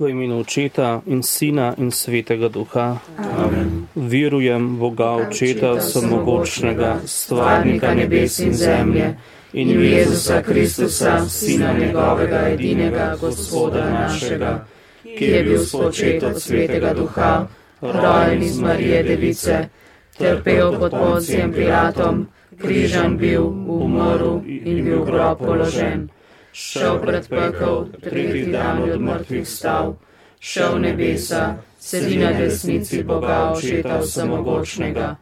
V 0.00 0.08
imenu 0.08 0.40
Očeta 0.40 1.02
in 1.06 1.22
Sina 1.22 1.74
in 1.76 1.92
Svetega 1.92 2.48
Duha. 2.48 2.96
Amen. 3.20 3.84
Verujem 3.94 4.80
Boga 4.80 5.20
Očeta 5.20 5.76
Vsemogočnega, 5.76 7.04
stvarnika 7.04 7.92
nebes 7.94 8.38
in 8.40 8.54
zemlje 8.56 9.16
in 9.52 9.68
v 9.68 9.84
Jezusa 9.92 10.40
Kristusa, 10.42 11.28
Sina 11.28 11.76
njegovega 11.76 12.48
edinega, 12.48 13.16
Gospoda 13.20 13.90
našega, 13.90 14.64
ki 15.04 15.24
je 15.24 15.42
bil 15.44 15.60
spočet 15.60 16.22
od 16.22 16.40
Svetega 16.40 16.94
Duha, 16.94 17.46
rojen 17.80 18.42
iz 18.42 18.56
Marije 18.58 19.02
Device, 19.02 19.68
trpel 20.16 20.80
pod 20.80 20.96
Poncijem 20.96 21.52
Pilatom, 21.52 22.24
križan 22.56 23.20
bil, 23.20 23.44
umrl 23.68 24.40
in 24.48 24.80
bil 24.84 25.04
grob 25.04 25.38
položen 25.44 26.08
šel 26.52 27.00
pred 27.00 27.28
pekel, 27.28 27.84
tretji 28.02 28.46
dan 28.52 28.82
od 28.82 29.00
mrtvih 29.00 29.48
stav, 29.48 29.94
šel 30.40 30.80
nebesa, 30.80 31.56
sedi 31.78 32.16
na 32.18 32.32
desnici 32.32 33.02
Boga 33.02 33.52
očeta 33.56 33.98
vsemogočnega, 33.98 35.16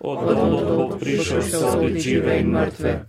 od 0.00 0.36
Bog 0.76 0.98
prišel 1.00 1.42
soditi 1.42 2.00
žive 2.00 2.40
in 2.40 2.50
mrtve. 2.50 3.04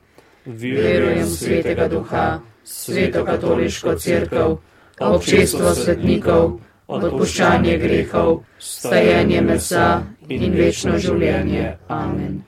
Verujem 0.46 1.26
svetega 1.26 1.88
duha, 1.88 2.40
sveto 2.64 3.26
katoliško 3.26 3.96
crkv, 3.96 4.56
občestvo 5.00 5.74
svetnikov, 5.74 6.60
odpuščanje 6.88 7.78
grehov, 7.78 8.44
stajenje 8.60 9.42
mesa 9.42 10.04
in 10.30 10.54
večno 10.54 10.98
življenje. 10.98 11.78
Amen. 11.88 12.44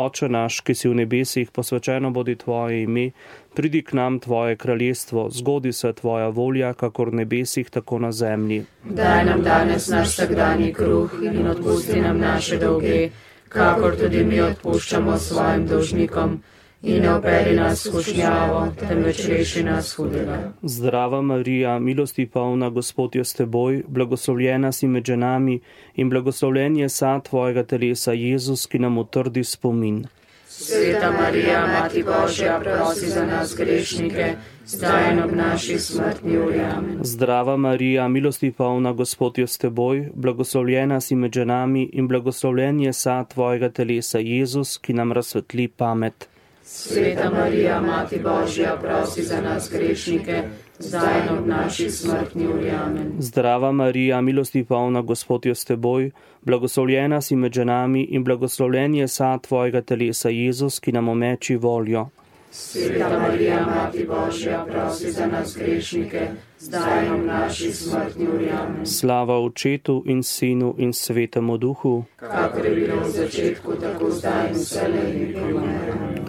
Oče 0.00 0.28
naš, 0.28 0.60
ki 0.64 0.74
si 0.74 0.88
v 0.88 0.94
nebesih, 1.02 1.50
posvečeno 1.52 2.10
bodi 2.10 2.36
tvoje 2.40 2.82
ime, 2.82 3.10
pridi 3.54 3.82
k 3.84 3.92
nam 3.98 4.20
tvoje 4.20 4.56
kraljestvo, 4.56 5.28
zgodi 5.30 5.72
se 5.72 5.92
tvoja 5.92 6.28
volja, 6.28 6.72
kakor 6.74 7.10
v 7.10 7.20
nebesih, 7.22 7.70
tako 7.70 7.98
na 7.98 8.12
zemlji. 8.12 8.64
Daj 8.84 9.24
nam 9.24 9.42
danes 9.42 9.88
naš 9.88 10.14
vsakdanji 10.14 10.72
kruh 10.72 11.18
in 11.22 11.46
odpusti 11.46 12.00
nam 12.00 12.18
naše 12.18 12.58
dolge, 12.58 13.10
kakor 13.48 13.96
tudi 14.00 14.24
mi 14.24 14.40
odpuščamo 14.40 15.18
svojim 15.18 15.66
dolžnikom. 15.66 16.40
In 16.82 17.02
ne 17.02 17.14
operi 17.14 17.56
nas 17.56 17.82
skušnjavo, 17.86 18.60
temveč 18.80 19.18
reši 19.28 19.62
nas 19.64 19.92
hudega. 19.96 20.52
Zdrava 20.62 21.20
Marija, 21.22 21.78
milosti 21.78 22.26
polna, 22.26 22.70
Gospod 22.70 23.14
je 23.14 23.24
s 23.24 23.34
teboj, 23.34 23.82
blagoslovljena 23.88 24.72
si 24.72 24.88
med 24.88 25.04
ženami 25.04 25.60
in 25.94 26.10
blagoslovljen 26.10 26.76
je 26.76 26.88
sad 26.88 27.28
tvojega 27.28 27.62
telesa, 27.62 28.12
Jezus, 28.12 28.66
ki 28.66 28.78
nam 28.78 28.98
utrdi 28.98 29.44
spomin. 29.44 30.06
Sveta 30.48 31.12
Marija, 31.12 31.66
Mati 31.66 32.02
Božja, 32.02 32.60
prosi 32.64 33.10
za 33.10 33.26
nas 33.26 33.54
grešnike, 33.56 34.34
zdaj 34.66 35.12
in 35.12 35.22
ob 35.22 35.36
naši 35.36 35.78
smrtni 35.78 36.38
uri. 36.38 36.60
Zdrava 37.02 37.56
Marija, 37.56 38.08
milosti 38.08 38.52
polna, 38.52 38.92
Gospod 38.92 39.38
je 39.38 39.46
s 39.46 39.58
teboj, 39.58 40.08
blagoslovljena 40.14 41.00
si 41.00 41.14
med 41.14 41.32
ženami 41.32 41.90
in 41.92 42.08
blagoslovljen 42.08 42.80
je 42.80 42.92
sad 42.92 43.28
tvojega 43.28 43.68
telesa, 43.68 44.18
Jezus, 44.18 44.78
ki 44.78 44.92
nam 44.92 45.12
razsvetli 45.12 45.68
pamet. 45.68 46.28
Sveta 46.64 47.30
Marija, 47.30 47.80
Mati 47.80 48.18
Božja, 48.18 48.76
prosi 48.80 49.22
za 49.22 49.40
nas 49.40 49.70
grešnike, 49.72 50.42
zdaj 50.78 51.20
in 51.22 51.38
ob 51.38 51.46
naši 51.46 51.90
smrtni 51.90 52.46
uri. 52.46 52.70
Amen. 52.70 53.12
Zdrava 53.18 53.72
Marija, 53.72 54.20
milosti 54.20 54.64
polna, 54.64 55.02
Gospod 55.02 55.46
je 55.46 55.54
s 55.54 55.64
teboj, 55.64 56.10
blagoslovljena 56.42 57.20
si 57.20 57.36
med 57.36 57.52
ženami 57.52 58.02
in 58.02 58.24
blagoslovljen 58.24 58.94
je 58.94 59.08
sad 59.08 59.42
tvojega 59.42 59.80
telesa, 59.80 60.28
Jezus, 60.28 60.78
ki 60.78 60.92
nam 60.92 61.08
omeči 61.08 61.56
voljo. 61.56 62.08
Sveta 62.52 63.18
Marija, 63.18 63.66
Mati 63.66 64.06
Božja, 64.06 64.66
prosi 64.70 65.10
za 65.10 65.26
nas 65.26 65.56
grešnike, 65.56 66.28
zdaj 66.58 67.06
in 67.06 67.12
ob 67.12 67.24
naši 67.26 67.72
smrtni 67.72 68.28
uri. 68.28 68.50
Amen. 68.50 68.86
Slava 68.86 69.38
Očetu 69.38 70.02
in 70.06 70.22
Sinu 70.22 70.74
in 70.78 70.92
Svetemu 70.92 71.56
Duhu. 71.56 72.04
Kakor 72.16 72.66
je 72.66 72.74
bilo 72.74 73.00
v 73.00 73.10
začetku, 73.10 73.72
tako 73.80 74.10
zdaj 74.10 74.48
in 74.48 74.54
vselej 74.54 75.12
in 75.14 75.28
nikoli. 75.28 76.19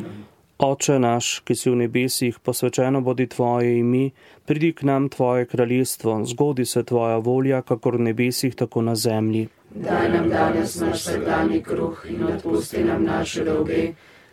Oče 0.62 1.00
naš, 1.00 1.40
ki 1.42 1.56
si 1.58 1.72
v 1.74 1.76
nebesih, 1.80 2.36
posvečeno 2.40 3.00
bodi 3.02 3.26
tvoje 3.26 3.80
ime, 3.80 4.12
pridi 4.46 4.70
k 4.78 4.86
nam 4.86 5.08
tvoje 5.10 5.48
kraljestvo, 5.50 6.20
zgodi 6.26 6.66
se 6.66 6.84
tvoja 6.84 7.18
volja, 7.18 7.62
kakor 7.62 7.98
v 7.98 8.06
nebesih, 8.12 8.54
tako 8.56 8.84
na 8.86 8.94
zemlji. 8.96 9.48
Daj 9.74 10.10
nam 10.10 10.30
danes 10.30 10.76
naš 10.78 11.00
vsakdanji 11.00 11.64
kruh 11.66 12.06
in 12.10 12.24
odpusti 12.24 12.84
nam 12.84 13.04
naše 13.04 13.44
dolge, 13.44 13.88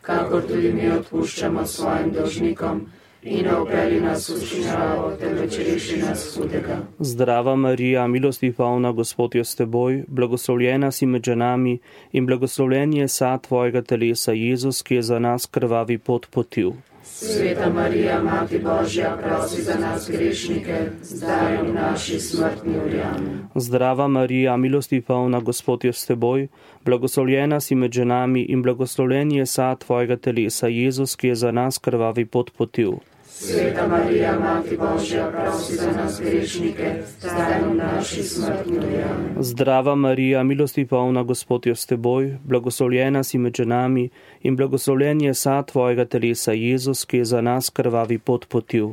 kakor 0.04 0.44
tudi 0.44 0.72
mi 0.72 0.90
odpuščamo 0.98 1.64
svojim 1.66 2.12
dolžnikom 2.12 2.84
in 3.30 3.44
ne 3.44 3.60
upeli 3.60 4.00
nas 4.00 4.28
v 4.28 4.40
šinjavo, 4.46 5.12
temveč 5.20 5.58
reši 5.58 6.00
nas 6.02 6.24
hudega. 6.36 6.78
Zdrava 6.98 7.56
Marija, 7.56 8.06
milosti 8.06 8.52
polna, 8.52 8.92
Gospod 8.92 9.34
je 9.34 9.44
s 9.44 9.56
teboj, 9.56 10.04
blagoslovljena 10.08 10.90
si 10.90 11.06
med 11.06 11.24
ženami 11.24 11.78
in 12.12 12.26
blagoslovljen 12.26 12.92
je 12.92 13.08
sad 13.08 13.46
tvojega 13.46 13.82
telesa, 13.82 14.32
Jezus, 14.32 14.82
ki 14.82 14.94
je 14.94 15.02
za 15.02 15.18
nas 15.18 15.46
krvavi 15.46 15.98
pot 15.98 16.26
potil. 16.30 16.72
Sveta 17.20 17.70
Marija, 17.70 18.22
Mati 18.22 18.58
Božja, 18.58 19.18
prosi 19.22 19.62
za 19.62 19.74
nas 19.74 20.10
grešnike, 20.10 20.76
zdaj 21.02 21.56
v 21.62 21.72
naši 21.74 22.20
smrtni 22.20 22.74
uri. 22.86 23.00
Amen. 23.00 23.48
Zdrava 23.54 24.08
Marija, 24.08 24.56
milosti 24.56 25.00
polna, 25.00 25.40
Gospod 25.40 25.84
je 25.84 25.92
s 25.92 26.06
teboj, 26.06 26.48
blagoslovljena 26.84 27.60
si 27.60 27.74
med 27.74 27.92
ženami 27.92 28.42
in 28.42 28.62
blagoslovljen 28.62 29.32
je 29.32 29.46
sad 29.46 29.78
tvojega 29.78 30.16
telesa, 30.16 30.68
Jezus, 30.68 31.16
ki 31.16 31.28
je 31.28 31.34
za 31.34 31.50
nas 31.50 31.78
krvavi 31.78 32.24
pot 32.24 32.50
potil. 32.56 32.92
Sveta 33.40 33.86
Marija, 33.86 34.38
Mati 34.40 34.76
Božja, 34.76 35.30
prosi 35.30 35.76
za 35.76 35.92
nas 35.92 36.20
grešnike, 36.20 36.94
zdaj 37.20 37.60
v 37.70 37.74
naši 37.74 38.22
smrtni. 38.22 38.78
Amen. 38.78 39.42
Zdrava 39.42 39.94
Marija, 39.94 40.42
milosti 40.42 40.86
polna, 40.86 41.22
Gospod 41.22 41.66
je 41.66 41.74
s 41.74 41.86
teboj, 41.86 42.36
blagoslovljena 42.44 43.22
si 43.22 43.38
med 43.38 43.54
ženami 43.56 44.08
in 44.42 44.56
blagoslovljen 44.56 45.20
je 45.20 45.34
sad 45.34 45.70
tvojega 45.70 46.04
telesa, 46.04 46.52
Jezus, 46.52 47.04
ki 47.04 47.16
je 47.16 47.24
za 47.24 47.40
nas 47.40 47.70
krvavi 47.70 48.18
pot 48.18 48.48
potil. 48.48 48.88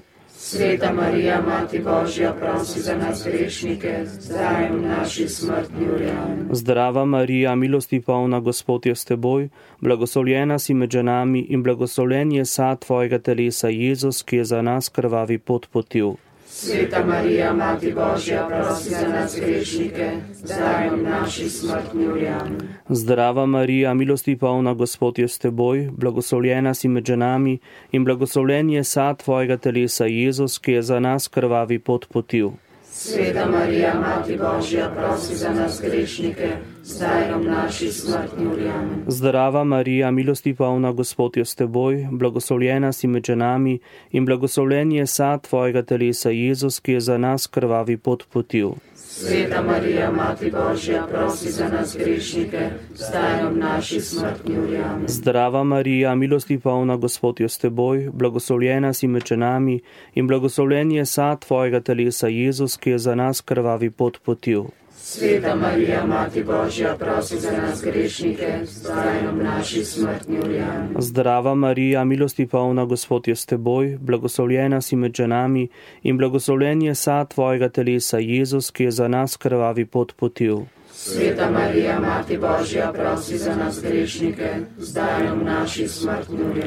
Sveta 0.45 0.93
Marija, 0.93 1.41
Mati 1.41 1.79
Božja, 1.79 2.33
prosi 2.33 2.79
za 2.79 2.97
nas 2.97 3.23
grešnike, 3.25 4.05
zdaj 4.05 4.69
v 4.71 4.81
naši 4.81 5.27
smrtni 5.29 5.87
uri. 5.95 6.09
Zdrava 6.51 7.05
Marija, 7.05 7.55
milosti 7.55 8.01
polna, 8.01 8.39
Gospod 8.39 8.85
je 8.85 8.95
s 8.95 9.05
teboj, 9.05 9.49
blagoslovljena 9.81 10.59
si 10.59 10.73
med 10.73 10.91
ženami 10.91 11.39
in 11.49 11.63
blagoslovljen 11.63 12.31
je 12.31 12.45
sad 12.45 12.79
tvojega 12.85 13.19
telesa, 13.19 13.69
Jezus, 13.69 14.23
ki 14.23 14.35
je 14.35 14.45
za 14.45 14.61
nas 14.61 14.89
krvavi 14.89 15.37
pot 15.37 15.67
potil. 15.71 16.13
Sveta 16.57 17.05
Marija, 17.05 17.53
Mati 17.53 17.93
Božja, 17.93 18.47
prosi 18.47 18.89
za 18.89 19.07
nas 19.07 19.35
grešnike, 19.45 20.11
zdaj 20.33 20.89
v 20.89 21.03
naši 21.03 21.49
smrtni 21.49 22.07
uri. 22.07 22.27
Amen. 22.27 22.57
Zdrava 22.89 23.45
Marija, 23.45 23.93
milosti 23.93 24.37
polna, 24.37 24.73
Gospod 24.73 25.19
je 25.19 25.27
s 25.27 25.37
teboj, 25.37 25.89
blagoslovljena 25.91 26.73
si 26.73 26.87
med 26.87 27.05
ženami 27.05 27.57
in 27.91 28.05
blagoslovljen 28.05 28.69
je 28.69 28.83
sad 28.83 29.23
tvojega 29.23 29.57
telesa, 29.57 30.05
Jezus, 30.05 30.57
ki 30.57 30.71
je 30.71 30.81
za 30.81 30.99
nas 30.99 31.27
krvavi 31.27 31.79
pot 31.79 32.07
potil. 32.09 32.49
Sveta 32.97 33.49
Marija, 33.49 33.93
Mati 33.99 34.37
Božja, 34.37 34.89
prosi 34.95 35.35
za 35.35 35.49
nas 35.49 35.81
grešnike, 35.81 36.47
zdaj 36.83 37.29
in 37.29 37.41
v 37.41 37.51
naši 37.51 37.91
smrtni 37.91 38.47
uri. 38.47 38.69
Amen. 38.69 39.03
Zdrava 39.07 39.63
Marija, 39.63 40.11
milosti 40.11 40.53
polna, 40.53 40.91
Gospod 40.91 41.37
je 41.37 41.45
s 41.45 41.55
teboj, 41.55 42.07
blagoslovljena 42.11 42.93
si 42.93 43.07
med 43.07 43.25
ženami 43.25 43.79
in 44.11 44.25
blagoslovljen 44.25 44.91
je 44.91 45.07
sad 45.07 45.41
tvojega 45.41 45.81
telesa, 45.83 46.29
Jezus, 46.29 46.79
ki 46.79 46.91
je 46.91 46.99
za 46.99 47.17
nas 47.17 47.47
krvavi 47.47 47.97
pot 47.97 48.23
potil. 48.33 48.71
Sveta 49.17 49.61
Marija, 49.61 50.11
Mati 50.11 50.51
Božja, 50.51 51.07
prosi 51.07 51.51
za 51.51 51.69
nas 51.69 51.95
grešnike, 51.97 52.69
zdaj 52.95 53.45
v 53.45 53.57
naši 53.57 53.99
smrtni 54.01 54.57
uri. 54.59 54.77
Amen. 54.77 55.07
Zdrava 55.07 55.63
Marija, 55.63 56.15
milosti 56.15 56.59
polna, 56.59 56.97
Gospod 56.97 57.39
je 57.39 57.49
s 57.49 57.57
teboj, 57.57 58.09
blagoslovljena 58.13 58.93
si 58.93 59.07
med 59.07 59.23
ženami 59.25 59.79
in 60.13 60.27
blagoslovljen 60.27 60.91
je 60.91 61.05
sad 61.05 61.45
tvojega 61.45 61.79
telesa, 61.79 62.27
Jezus, 62.27 62.77
ki 62.77 62.89
je 62.89 62.99
za 62.99 63.15
nas 63.15 63.41
krvavi 63.41 63.89
pot 63.89 64.19
potil. 64.23 64.63
Sveta 65.07 65.55
Marija, 65.55 66.05
Mati 66.05 66.43
Božja, 66.43 66.95
prosi 66.99 67.39
za 67.39 67.51
nas 67.51 67.81
grešnike, 67.83 68.47
zdaj 68.65 69.27
v 69.27 69.43
naši 69.43 69.83
smrtni 69.85 70.37
uri. 70.37 70.61
Zdrava 70.99 71.55
Marija, 71.55 72.03
milosti 72.03 72.47
polna, 72.47 72.85
Gospod 72.85 73.27
je 73.27 73.35
s 73.35 73.45
teboj, 73.45 73.97
blagoslovljena 74.01 74.81
si 74.81 74.95
med 74.95 75.13
ženami 75.13 75.67
in 76.03 76.17
blagoslovljen 76.17 76.81
je 76.81 76.95
sad 76.95 77.33
tvojega 77.33 77.69
telesa, 77.69 78.17
Jezus, 78.17 78.71
ki 78.71 78.83
je 78.83 78.91
za 78.91 79.07
nas 79.07 79.37
krvavi 79.37 79.85
pot 79.85 80.15
potil. 80.15 80.65
Sveta 80.97 81.51
Marija, 81.51 81.99
Mati 81.99 82.37
Božja, 82.37 82.93
prosi 82.93 83.37
za 83.37 83.55
nas 83.55 83.81
grešnike, 83.81 84.49
zdaj 84.77 85.25
in 85.25 85.39
v 85.39 85.43
naši 85.43 85.87
smrtni 85.87 86.37
uri. 86.51 86.61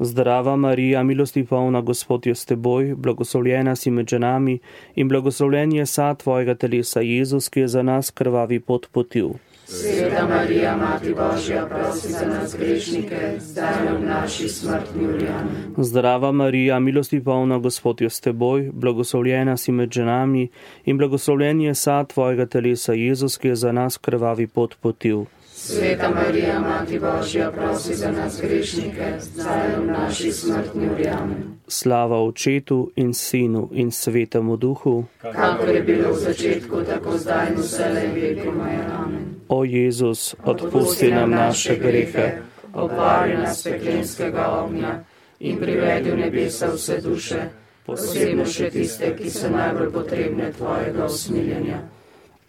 Zdrava 0.00 0.56
Marija, 0.56 1.02
milosti 1.02 1.44
polna, 1.44 1.80
Gospod 1.80 2.26
je 2.26 2.34
s 2.34 2.44
teboj, 2.44 2.94
blagoslovljena 2.96 3.76
si 3.76 3.90
med 3.90 4.08
ženami 4.08 4.58
in 4.94 5.08
blagoslovljen 5.08 5.72
je 5.72 5.86
sad 5.86 6.22
tvojega 6.22 6.54
telesa, 6.54 7.00
Jezus, 7.00 7.48
ki 7.48 7.60
je 7.60 7.68
za 7.68 7.82
nas 7.82 8.10
krvavi 8.10 8.60
pot 8.60 8.88
potil. 8.92 9.28
Sveta 9.66 10.28
Marija, 10.28 10.76
Mati 10.76 11.14
Božja, 11.14 11.66
prosi 11.66 12.12
za 12.12 12.26
nas 12.26 12.56
grešnike, 12.58 13.36
zdaj 13.38 13.86
in 13.86 13.96
v 13.96 14.06
naši 14.06 14.48
smrtni 14.48 15.06
uri. 15.06 15.26
Amen. 15.28 15.74
Zdrava 15.78 16.32
Marija, 16.32 16.78
milosti 16.78 17.24
polna, 17.24 17.58
Gospod 17.58 18.00
je 18.00 18.10
s 18.10 18.20
teboj, 18.20 18.70
blagoslovljena 18.72 19.56
si 19.56 19.72
med 19.72 19.92
ženami 19.92 20.48
in 20.84 20.98
blagoslovljen 20.98 21.60
je 21.60 21.74
sad 21.74 22.12
tvojega 22.12 22.46
telesa 22.46 22.92
Jezus, 22.92 23.38
ki 23.38 23.48
je 23.48 23.56
za 23.56 23.72
nas 23.72 23.98
krvavi 23.98 24.46
pot 24.46 24.76
potil. 24.80 25.24
Sveta 25.66 26.10
Marija, 26.10 26.60
Mati 26.60 26.98
Božja, 26.98 27.50
prosi 27.50 27.94
za 27.94 28.10
nas 28.12 28.40
grešnike, 28.40 29.04
zdaj 29.20 29.76
v 29.78 29.86
naši 29.86 30.32
smrtni 30.32 30.88
uri. 30.90 31.08
Amen. 31.08 31.56
Slava 31.68 32.20
Očetu 32.22 32.90
in 32.96 33.14
Sinu 33.14 33.68
in 33.72 33.90
Svetemu 33.90 34.56
Duhu. 34.56 35.04
Kakor 35.22 35.68
je 35.68 35.82
bilo 35.82 36.12
v 36.12 36.16
začetku, 36.16 36.84
tako 36.84 37.16
zdaj 37.18 37.48
in 37.48 37.56
vselej 37.56 38.08
vekomaj. 38.12 38.76
Amen. 38.92 39.24
O 39.48 39.64
Jezus, 39.64 40.34
odpusti 40.44 41.10
nam 41.10 41.30
naše 41.30 41.76
grehe, 41.76 42.38
obvari 42.74 43.36
nas 43.36 43.62
peklenskega 43.64 44.46
ognja 44.64 45.00
in 45.40 45.56
privedi 45.56 46.10
v 46.10 46.16
nebesa 46.16 46.68
vse 46.76 47.00
duše, 47.00 47.48
posebno 47.86 48.44
še 48.44 48.70
tiste, 48.70 49.16
ki 49.16 49.30
so 49.30 49.48
najbolj 49.48 49.92
potrebne 49.92 50.52
tvojega 50.52 51.04
usmiljenja. 51.04 51.80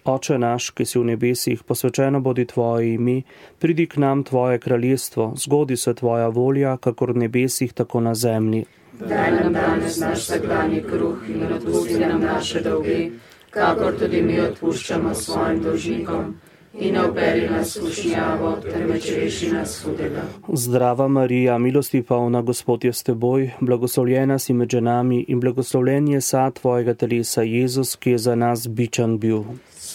Oče 0.06 0.38
naš, 0.38 0.70
ki 0.70 0.86
si 0.86 1.00
v 1.00 1.04
nebesih, 1.10 1.64
posvečeno 1.66 2.20
bodi 2.22 2.46
tvoje 2.46 2.94
ime, 2.94 3.22
pridi 3.60 3.88
k 3.90 3.98
nam 3.98 4.24
tvoje 4.24 4.60
kraljestvo, 4.60 5.34
zgodi 5.36 5.78
se 5.78 5.94
tvoja 5.94 6.28
volja, 6.28 6.78
kakor 6.78 7.12
v 7.12 7.24
nebesih, 7.26 7.74
tako 7.74 8.02
na 8.06 8.14
zemlji. 8.14 8.66
Daj 9.00 9.32
nam 9.32 9.54
danes 9.54 9.98
naš 10.00 10.28
vsakdanji 10.28 10.84
kruh 10.86 11.26
in 11.30 11.44
odpusti 11.54 12.00
nam 12.00 12.22
naše 12.22 12.62
dolge, 12.62 13.10
kakor 13.50 13.98
tudi 14.00 14.22
mi 14.22 14.40
odpuščamo 14.40 15.14
svojim 15.14 15.62
dolžnikom. 15.64 16.36
In 16.80 16.94
ne 16.94 17.06
oberi 17.08 17.50
nas 17.50 17.74
skušnjavo, 17.74 18.56
temveč 18.62 19.12
reši 19.16 19.52
nas 19.52 19.78
hudega. 19.84 20.22
Zdrava 20.54 21.08
Marija, 21.08 21.58
milosti 21.58 22.02
polna, 22.02 22.42
Gospod 22.42 22.84
je 22.84 22.94
s 22.94 23.04
teboj, 23.04 23.52
blagoslovljena 23.62 24.40
si 24.40 24.54
med 24.54 24.70
ženami 24.70 25.26
in 25.28 25.40
blagoslovljen 25.40 26.08
je 26.08 26.22
sad 26.22 26.54
tvojega 26.54 26.94
telesa 26.94 27.42
Jezus, 27.42 27.96
ki 27.96 28.12
je 28.12 28.18
za 28.18 28.36
nas 28.36 28.68
bičan 28.68 29.18
bil. 29.20 29.44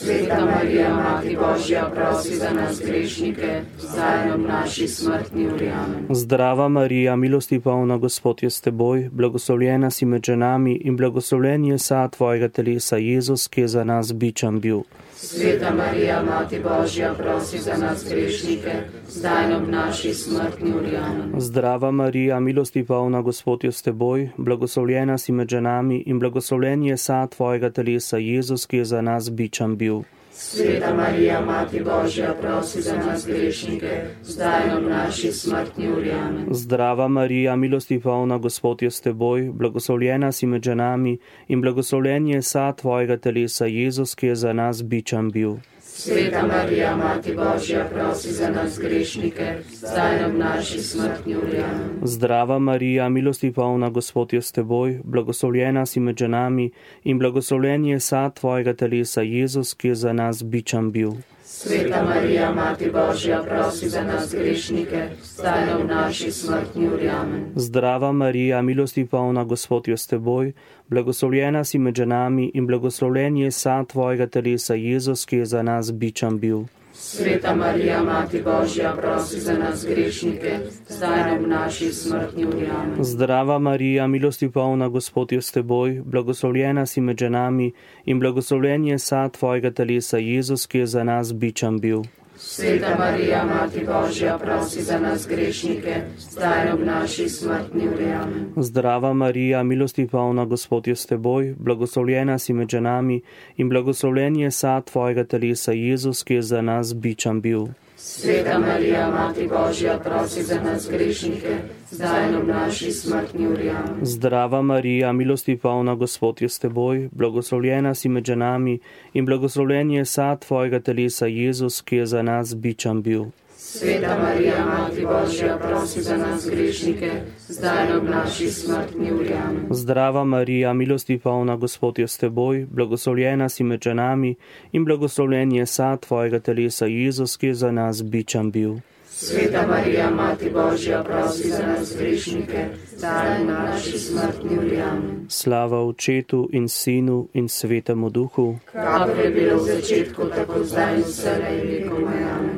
Sveta 0.00 0.44
Marija, 0.44 0.94
Mati 0.94 1.36
Božja, 1.36 1.90
prosi 1.94 2.36
za 2.36 2.50
nas 2.50 2.80
grešnike, 2.86 3.60
zdaj 3.78 4.28
in 4.28 4.32
v 4.32 4.48
naši 4.48 4.88
smrtni 4.88 5.46
uri. 5.46 5.70
Zdrava 6.10 6.68
Marija, 6.68 7.16
milosti 7.16 7.60
polna, 7.60 7.96
Gospod 7.96 8.42
je 8.42 8.50
s 8.50 8.60
teboj, 8.60 9.08
blagoslovljena 9.12 9.90
si 9.90 10.06
med 10.06 10.22
ženami 10.24 10.74
in 10.74 10.96
blagoslovljen 10.96 11.64
je 11.64 11.78
sad 11.78 12.12
tvojega 12.16 12.48
telesa 12.48 12.96
Jezus, 12.96 13.48
ki 13.48 13.60
je 13.60 13.68
za 13.68 13.84
nas 13.84 14.12
bičan 14.12 14.60
bil. 14.60 14.80
Sveta 15.16 15.74
Marija, 15.74 16.22
Mati 16.22 16.60
Božja, 16.60 17.14
prosi 17.14 17.58
za 17.58 17.76
nas 17.76 18.04
grešnike, 18.08 18.72
zdaj 19.08 19.50
in 19.50 19.64
v 19.64 19.70
naši 19.70 20.14
smrtni 20.14 20.72
uri. 20.72 20.96
Zdrava 21.38 21.90
Marija, 21.90 22.40
milosti 22.40 22.84
polna, 22.84 23.22
Gospod 23.22 23.64
je 23.64 23.72
s 23.72 23.82
teboj, 23.82 24.30
blagoslovljena 24.36 25.18
si 25.18 25.32
med 25.32 25.48
ženami 25.48 26.02
in 26.06 26.18
blagoslovljen 26.18 26.82
je 26.82 26.96
sad 26.96 27.30
tvojega 27.30 27.70
telesa 27.70 28.16
Jezus, 28.16 28.66
ki 28.66 28.76
je 28.76 28.84
za 28.84 29.00
nas 29.00 29.30
bičan 29.30 29.76
bil. 29.76 29.89
Sveta 30.32 30.94
Marija, 30.94 31.40
Mati 31.40 31.80
Božja, 31.84 32.34
prosi 32.40 32.82
za 32.82 32.96
nas 32.96 33.26
grešnike, 33.26 34.02
zdaj 34.22 34.60
v 34.76 34.88
naši 34.88 35.32
smrtni 35.32 35.88
uri. 35.92 36.12
Zdrava 36.50 37.08
Marija, 37.08 37.56
milosti 37.56 38.00
polna, 38.00 38.38
Gospod 38.38 38.82
je 38.82 38.90
s 38.90 39.00
teboj, 39.00 39.50
blagoslovljena 39.52 40.32
si 40.32 40.46
med 40.46 40.62
ženami 40.62 41.18
in 41.48 41.60
blagoslovljen 41.60 42.26
je 42.26 42.42
sad 42.42 42.80
tvojega 42.80 43.16
telesa 43.16 43.66
Jezus, 43.66 44.14
ki 44.14 44.26
je 44.26 44.34
za 44.34 44.52
nas 44.52 44.82
bičan 44.82 45.30
bil. 45.30 45.56
Sveta 46.00 46.46
Marija, 46.46 46.96
Mati 46.96 47.34
Božja, 47.34 47.84
prosi 47.92 48.32
za 48.32 48.50
nas 48.50 48.78
grešnike, 48.78 49.56
zdaj 49.72 50.28
v 50.28 50.38
naši 50.38 50.78
smrtni. 50.78 51.34
Amen. 51.34 52.00
Zdrava 52.02 52.58
Marija, 52.58 53.08
milosti 53.08 53.52
polna, 53.52 53.90
Gospod 53.90 54.32
je 54.32 54.42
s 54.42 54.52
teboj, 54.52 55.00
blagoslovljena 55.04 55.86
si 55.86 56.00
med 56.00 56.16
ženami 56.18 56.70
in 57.04 57.18
blagoslovljen 57.18 57.84
je 57.84 58.00
sad 58.00 58.34
tvojega 58.34 58.74
telesa 58.74 59.20
Jezus, 59.20 59.74
ki 59.74 59.88
je 59.88 59.94
za 59.94 60.12
nas 60.12 60.42
bičan 60.42 60.90
bil. 60.90 61.12
Sveta 61.62 62.04
Marija, 62.04 62.54
Mati 62.54 62.90
Božja, 62.90 63.42
prosi 63.42 63.88
za 63.88 64.02
nas 64.04 64.34
grešnike, 64.34 65.08
zdaj 65.22 65.62
in 65.70 65.82
v 65.82 65.88
naši 65.88 66.32
smrtni 66.32 66.88
uri. 66.88 67.10
Zdrava 67.54 68.12
Marija, 68.12 68.62
milosti 68.62 69.04
polna, 69.06 69.44
Gospod 69.44 69.88
je 69.88 69.96
s 69.96 70.06
teboj, 70.06 70.52
blagoslovljena 70.88 71.64
si 71.64 71.78
med 71.78 71.94
ženami 71.94 72.50
in 72.54 72.66
blagoslovljen 72.66 73.36
je 73.36 73.50
sad 73.50 73.86
tvojega 73.86 74.26
telesa 74.26 74.74
Jezus, 74.74 75.26
ki 75.26 75.36
je 75.36 75.46
za 75.46 75.62
nas 75.62 75.92
bičan 75.92 76.38
bil. 76.38 76.64
Sveta 77.12 77.54
Marija, 77.54 78.02
Mati 78.02 78.42
Božja, 78.42 78.94
prosi 78.96 79.40
za 79.40 79.54
nas 79.58 79.86
grešnike, 79.86 80.58
zdaj 80.88 81.34
in 81.36 81.44
v 81.44 81.48
naši 81.48 81.92
smrtni 81.92 82.44
uri. 82.44 82.68
Zdrava 83.00 83.58
Marija, 83.58 84.06
milosti 84.06 84.50
polna, 84.50 84.88
Gospod 84.88 85.32
je 85.32 85.42
s 85.42 85.52
teboj, 85.52 86.02
blagoslovljena 86.04 86.86
si 86.86 87.00
med 87.00 87.18
ženami 87.18 87.72
in 88.04 88.20
blagoslovljen 88.20 88.84
je 88.84 88.98
sad 88.98 89.32
tvojega 89.32 89.70
telesa 89.70 90.18
Jezus, 90.18 90.66
ki 90.66 90.78
je 90.78 90.86
za 90.86 91.04
nas 91.04 91.34
bičan 91.34 91.80
bil. 91.80 92.02
Sveta 92.42 92.96
Marija, 92.98 93.44
Mati 93.44 93.86
Božja, 93.86 94.38
prosi 94.38 94.82
za 94.82 94.98
nas 95.00 95.28
grešnike, 95.28 95.94
zdaj 96.18 96.70
in 96.70 96.76
v 96.82 96.86
naši 96.86 97.28
smrtni. 97.28 97.88
Amen. 98.22 98.52
Zdrava 98.56 99.12
Marija, 99.12 99.62
milosti 99.62 100.06
polna, 100.06 100.44
Gospod 100.44 100.86
je 100.86 100.96
s 100.96 101.06
teboj, 101.06 101.54
blagoslovljena 101.58 102.38
si 102.38 102.52
med 102.52 102.68
ženami 102.68 103.20
in 103.56 103.68
blagoslovljen 103.68 104.36
je 104.36 104.50
sad 104.50 104.84
tvojega 104.84 105.24
telesa 105.24 105.72
Jezus, 105.72 106.22
ki 106.22 106.34
je 106.34 106.42
za 106.42 106.62
nas 106.62 106.94
bičan 106.94 107.40
bil. 107.40 107.66
Sveta 108.02 108.58
Marija, 108.58 109.10
Mati 109.10 109.48
Božja, 109.48 109.98
prosi 109.98 110.42
za 110.42 110.60
nas 110.62 110.88
grešnike, 110.90 111.56
zdaj 111.90 112.28
in 112.28 112.36
v 112.36 112.46
naši 112.46 112.92
smrtni 112.92 113.46
uri. 113.46 113.70
Zdrava 114.02 114.62
Marija, 114.62 115.12
milosti 115.12 115.56
polna, 115.56 115.94
Gospod 115.94 116.42
je 116.42 116.48
s 116.48 116.58
teboj, 116.58 117.08
blagoslovljena 117.12 117.94
si 117.94 118.08
med 118.08 118.24
ženami 118.24 118.78
in 119.12 119.26
blagoslovljen 119.26 119.90
je 119.90 120.04
sad 120.04 120.40
tvojega 120.46 120.80
telesa 120.80 121.26
Jezus, 121.26 121.80
ki 121.80 121.96
je 121.96 122.06
za 122.06 122.22
nas 122.22 122.54
bičan 122.56 123.02
bil. 123.02 123.24
Sveta 123.72 124.18
Marija, 124.18 124.66
Mati 124.66 125.06
Božja, 125.06 125.58
prosi 125.58 126.02
za 126.02 126.16
nas 126.16 126.46
grešnike, 126.50 127.10
zdaj 127.48 127.86
in 127.86 128.06
v 128.06 128.10
naši 128.10 128.50
smrtni 128.50 129.12
uri. 129.12 129.34
Zdrava 129.70 130.24
Marija, 130.24 130.72
milosti 130.72 131.18
polna, 131.18 131.56
Gospod 131.56 131.98
je 131.98 132.08
s 132.08 132.18
teboj, 132.18 132.66
blagoslovljena 132.70 133.48
si 133.48 133.64
med 133.64 133.82
ženami 133.82 134.34
in 134.72 134.84
blagoslovljen 134.84 135.52
je 135.52 135.66
sad 135.66 136.00
tvojega 136.00 136.40
telesa 136.40 136.86
Jezus, 136.86 137.36
ki 137.36 137.46
je 137.46 137.54
za 137.54 137.70
nas 137.70 138.02
bičan 138.02 138.50
bil. 138.50 138.74
Sveta 139.08 139.66
Marija, 139.66 140.10
Mati 140.10 140.50
Božja, 140.50 141.04
prosi 141.04 141.48
za 141.50 141.66
nas 141.66 141.96
grešnike, 141.98 142.64
zdaj 142.96 143.40
in 143.40 143.46
v 143.46 143.50
naši 143.50 143.98
smrtni 143.98 144.58
uri. 144.58 144.82
Slava 145.28 145.86
Očetu 145.86 146.48
in 146.52 146.68
Sinu 146.68 147.28
in 147.32 147.48
Svetemu 147.48 148.10
Duhu. 148.10 148.56
Kakor 148.72 149.18
je 149.24 149.30
bilo 149.30 149.56
v 149.56 149.66
začetku, 149.66 150.22
tako 150.34 150.64
zdaj 150.64 150.96
in 150.96 151.02
vselej 151.02 151.60
vekomaj. 151.66 152.22
Amen. 152.34 152.49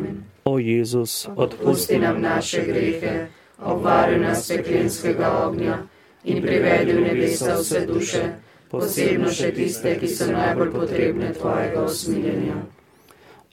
Jezus, 0.66 1.28
Odpusti 1.36 1.98
nam 1.98 2.20
naše 2.22 2.64
grehe, 2.66 3.26
obvari 3.58 4.18
nas 4.18 4.48
peklenskega 4.48 5.32
ognja 5.46 5.78
in 6.24 6.42
privedi 6.42 6.92
v 6.92 7.00
nebesa 7.00 7.56
vse 7.58 7.86
duše, 7.86 8.22
posebno 8.70 9.30
še 9.30 9.50
tiste, 9.52 9.96
ki 10.00 10.08
so 10.08 10.30
najbolj 10.32 10.70
potrebne 10.72 11.32
tvojega 11.32 11.84
usmiljenja. 11.84 12.62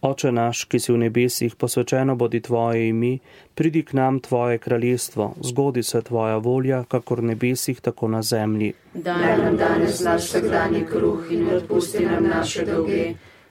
Oče 0.01 0.32
naš, 0.32 0.63
ki 0.72 0.80
si 0.80 0.94
v 0.96 0.98
nebesih, 1.01 1.56
posvečeno 1.60 2.16
bodi 2.16 2.39
tvoje 2.39 2.86
ime, 2.88 3.18
pridi 3.56 3.82
k 3.84 3.98
nam 4.00 4.22
tvoje 4.24 4.58
kraljestvo, 4.58 5.34
zgodi 5.44 5.84
se 5.84 6.01
tvoja 6.01 6.38
volja, 6.38 6.86
kakor 6.88 7.20
v 7.20 7.34
nebesih, 7.34 7.82
tako 7.82 8.08
na 8.08 8.22
zemlji. 8.22 8.74
Daj 8.94 9.36
nam 9.38 9.58
danes 9.58 10.00
naš 10.00 10.30
vsakdanji 10.30 10.86
kruh 10.88 11.28
in 11.36 11.50
odpusti 11.56 12.06
nam 12.06 12.30
naše 12.32 12.66
dolge, 12.66 13.10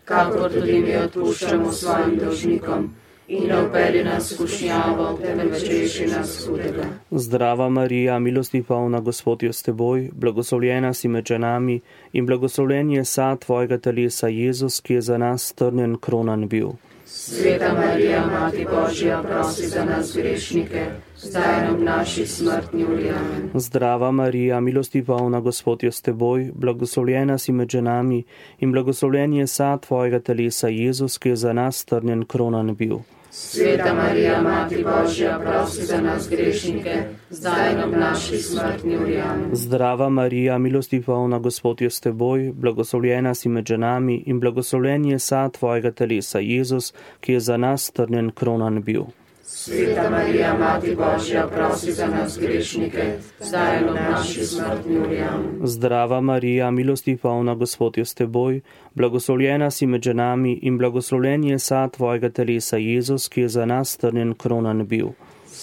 kakor 0.08 0.48
tudi 0.52 0.80
mi 0.80 0.96
odpuščamo 0.96 1.72
svojim 1.72 2.16
dolžnikom. 2.16 2.88
In 3.28 3.46
ne 3.48 3.62
upeli 3.62 4.04
nas 4.04 4.30
v 4.30 4.34
skušnjavo, 4.34 5.18
temveč 5.22 5.64
reši 5.68 6.06
nas 6.06 6.46
hudega. 6.46 6.84
Zdrava 7.10 7.68
Marija, 7.68 8.18
milosti 8.18 8.62
polna, 8.62 9.00
Gospod 9.00 9.42
je 9.42 9.52
s 9.52 9.62
teboj, 9.62 10.08
blagoslovljena 10.12 10.94
si 10.94 11.08
med 11.08 11.26
ženami 11.26 11.80
in 12.12 12.26
blagoslovljen 12.26 12.90
je 12.90 13.04
sad 13.04 13.38
tvojega 13.38 13.78
telesa 13.78 14.28
Jezus, 14.28 14.80
ki 14.80 14.94
je 14.94 15.00
za 15.00 15.18
nas 15.18 15.44
strnjen 15.46 15.96
kronan 16.00 16.48
bil. 16.48 16.70
Sveta 17.06 17.74
Marija, 17.74 18.26
Mati 18.26 18.66
Božja, 18.70 19.22
prosi 19.22 19.66
za 19.66 19.84
nas 19.84 20.16
grešnike, 20.16 20.86
zdaj 21.16 21.70
v 21.70 21.84
naši 21.84 22.26
smrtni 22.26 22.84
uri. 22.84 23.08
Amen. 23.08 23.50
Zdrava 23.54 24.10
Marija, 24.10 24.60
milosti 24.60 25.04
polna, 25.04 25.40
Gospod 25.40 25.82
je 25.82 25.92
s 25.92 26.02
teboj, 26.02 26.50
blagoslovljena 26.54 27.38
si 27.38 27.52
med 27.52 27.68
ženami 27.68 28.24
in 28.58 28.72
blagoslovljen 28.72 29.32
je 29.32 29.46
sad 29.46 29.86
tvojega 29.86 30.20
telesa 30.20 30.68
Jezus, 30.68 31.18
ki 31.18 31.28
je 31.28 31.36
za 31.36 31.52
nas 31.52 31.76
strnjen 31.76 32.24
kronan 32.24 32.74
bil. 32.74 32.98
Sveta 33.30 33.94
Marija, 33.94 34.42
Mati 34.42 34.84
Božja, 34.84 35.38
prosi 35.44 35.84
za 35.84 36.00
nas 36.00 36.28
grešnike, 36.30 37.02
zdaj 37.30 37.72
in 37.72 37.80
ob 37.80 37.92
naši 38.00 38.38
smrtni 38.38 38.96
uri. 38.96 39.22
Zdrava 39.52 40.08
Marija, 40.08 40.58
milosti 40.58 41.02
polna, 41.02 41.38
Gospod 41.38 41.80
je 41.80 41.90
s 41.90 42.00
teboj, 42.00 42.52
blagoslovljena 42.54 43.34
si 43.34 43.48
med 43.48 43.66
ženami 43.66 44.22
in 44.26 44.40
blagoslovljen 44.40 45.04
je 45.04 45.18
sad 45.18 45.52
tvojega 45.52 45.90
telesa, 45.90 46.38
Jezus, 46.38 46.92
ki 47.20 47.32
je 47.32 47.40
za 47.40 47.56
nas 47.56 47.84
strnjen 47.84 48.30
kronan 48.30 48.82
bil. 48.82 49.02
Sveta 49.50 50.10
Marija, 50.10 50.58
Mati 50.58 50.96
Božja, 50.96 51.46
prosi 51.46 51.92
za 51.92 52.06
nas 52.06 52.38
grešnike, 52.38 53.02
zdaj 53.40 53.78
in 53.78 53.88
ob 53.88 53.96
naši 54.10 54.44
smrtni 54.44 54.98
uri. 54.98 55.20
Amen. 55.20 55.60
Zdrava 55.64 56.20
Marija, 56.20 56.70
milosti 56.70 57.16
polna, 57.16 57.54
Gospod 57.54 57.98
je 57.98 58.04
s 58.04 58.14
teboj, 58.14 58.60
blagoslovljena 58.94 59.70
si 59.70 59.86
med 59.86 60.02
ženami 60.02 60.52
in 60.62 60.78
blagoslovljen 60.78 61.44
je 61.44 61.58
sad 61.58 61.96
tvojega 61.96 62.30
telesa, 62.30 62.76
Jezus, 62.76 63.28
ki 63.28 63.40
je 63.40 63.48
za 63.48 63.64
nas 63.66 63.88
strnjen 63.88 64.34
kronan 64.34 64.86
bil. 64.86 65.08